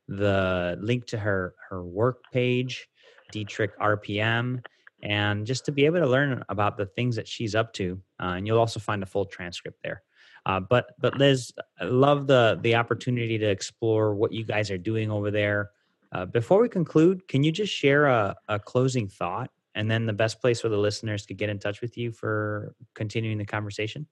the 0.08 0.76
link 0.80 1.06
to 1.06 1.18
her 1.18 1.54
her 1.68 1.85
work 1.85 2.22
page, 2.32 2.88
Diedrich 3.32 3.76
RPM, 3.78 4.62
and 5.02 5.46
just 5.46 5.64
to 5.66 5.72
be 5.72 5.87
able 5.87 6.00
to 6.00 6.06
learn 6.06 6.44
about 6.48 6.76
the 6.76 6.87
things 6.87 7.16
that 7.16 7.26
she's 7.26 7.54
up 7.54 7.72
to. 7.74 8.00
Uh, 8.20 8.35
and 8.37 8.46
you'll 8.46 8.58
also 8.58 8.78
find 8.78 9.02
a 9.02 9.06
full 9.06 9.24
transcript 9.24 9.78
there. 9.82 10.02
Uh, 10.44 10.61
but 10.61 10.94
but 10.98 11.16
Liz, 11.18 11.52
I 11.81 11.85
love 11.85 12.26
the 12.26 12.59
the 12.62 12.74
opportunity 12.74 13.38
to 13.38 13.46
explore 13.46 14.14
what 14.14 14.33
you 14.33 14.44
guys 14.44 14.70
are 14.70 14.78
doing 14.78 15.11
over 15.11 15.31
there. 15.31 15.70
Uh, 16.12 16.26
before 16.26 16.61
we 16.61 16.68
conclude, 16.68 17.26
can 17.28 17.42
you 17.42 17.52
just 17.52 17.72
share 17.72 18.07
a, 18.07 18.35
a 18.48 18.59
closing 18.59 19.09
thought, 19.09 19.50
and 19.74 19.90
then 19.90 20.05
the 20.05 20.12
best 20.12 20.40
place 20.40 20.61
for 20.61 20.68
the 20.68 20.76
listeners 20.76 21.26
to 21.26 21.35
get 21.35 21.48
in 21.48 21.59
touch 21.59 21.81
with 21.81 21.96
you 21.96 22.11
for 22.11 22.74
continuing 22.94 23.38
the 23.38 23.44
conversation? 23.44 24.07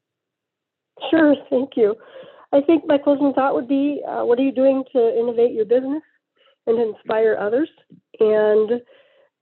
Sure, 1.10 1.34
thank 1.50 1.70
you. 1.76 1.96
I 2.52 2.60
think 2.60 2.84
my 2.86 2.98
closing 2.98 3.32
thought 3.32 3.54
would 3.54 3.68
be 3.68 4.02
uh, 4.06 4.24
what 4.24 4.38
are 4.38 4.42
you 4.42 4.52
doing 4.52 4.84
to 4.92 5.18
innovate 5.18 5.52
your 5.52 5.64
business 5.64 6.02
and 6.66 6.80
inspire 6.80 7.36
others? 7.40 7.68
And 8.18 8.82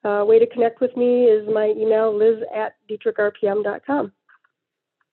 a 0.05 0.09
uh, 0.09 0.25
way 0.25 0.39
to 0.39 0.47
connect 0.47 0.81
with 0.81 0.97
me 0.97 1.25
is 1.25 1.49
my 1.53 1.75
email, 1.77 2.17
liz 2.17 2.43
at 2.55 2.75
diedrichrpm.com. 2.89 4.13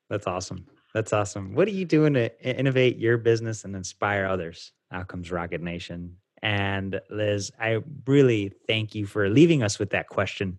That's 0.09 0.27
awesome. 0.27 0.67
That's 0.95 1.11
awesome. 1.11 1.53
What 1.53 1.67
are 1.67 1.71
you 1.71 1.83
doing 1.83 2.13
to 2.13 2.57
innovate 2.57 2.97
your 2.97 3.17
business 3.17 3.65
and 3.65 3.75
inspire 3.75 4.25
others? 4.25 4.71
Outcomes 4.93 5.29
Rocket 5.29 5.61
Nation. 5.61 6.15
And 6.41 7.01
Liz, 7.09 7.51
I 7.59 7.79
really 8.07 8.53
thank 8.65 8.95
you 8.95 9.05
for 9.05 9.27
leaving 9.27 9.61
us 9.61 9.77
with 9.77 9.89
that 9.89 10.07
question. 10.07 10.57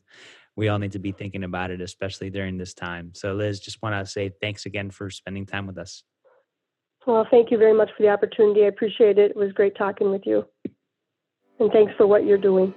We 0.54 0.68
all 0.68 0.78
need 0.78 0.92
to 0.92 0.98
be 0.98 1.12
thinking 1.12 1.42
about 1.42 1.70
it, 1.70 1.80
especially 1.80 2.28
during 2.28 2.58
this 2.58 2.74
time. 2.74 3.12
So, 3.14 3.32
Liz, 3.32 3.60
just 3.60 3.80
want 3.80 3.94
to 3.94 4.04
say 4.04 4.30
thanks 4.42 4.66
again 4.66 4.90
for 4.90 5.08
spending 5.08 5.46
time 5.46 5.66
with 5.66 5.78
us. 5.78 6.02
Well, 7.06 7.26
thank 7.30 7.50
you 7.50 7.56
very 7.56 7.72
much 7.72 7.88
for 7.96 8.02
the 8.02 8.10
opportunity. 8.10 8.64
I 8.64 8.66
appreciate 8.66 9.16
it. 9.16 9.30
It 9.30 9.36
was 9.38 9.52
great 9.52 9.74
talking 9.78 10.10
with 10.10 10.26
you. 10.26 10.44
And 11.60 11.72
thanks 11.72 11.94
for 11.96 12.06
what 12.06 12.26
you're 12.26 12.36
doing. 12.36 12.74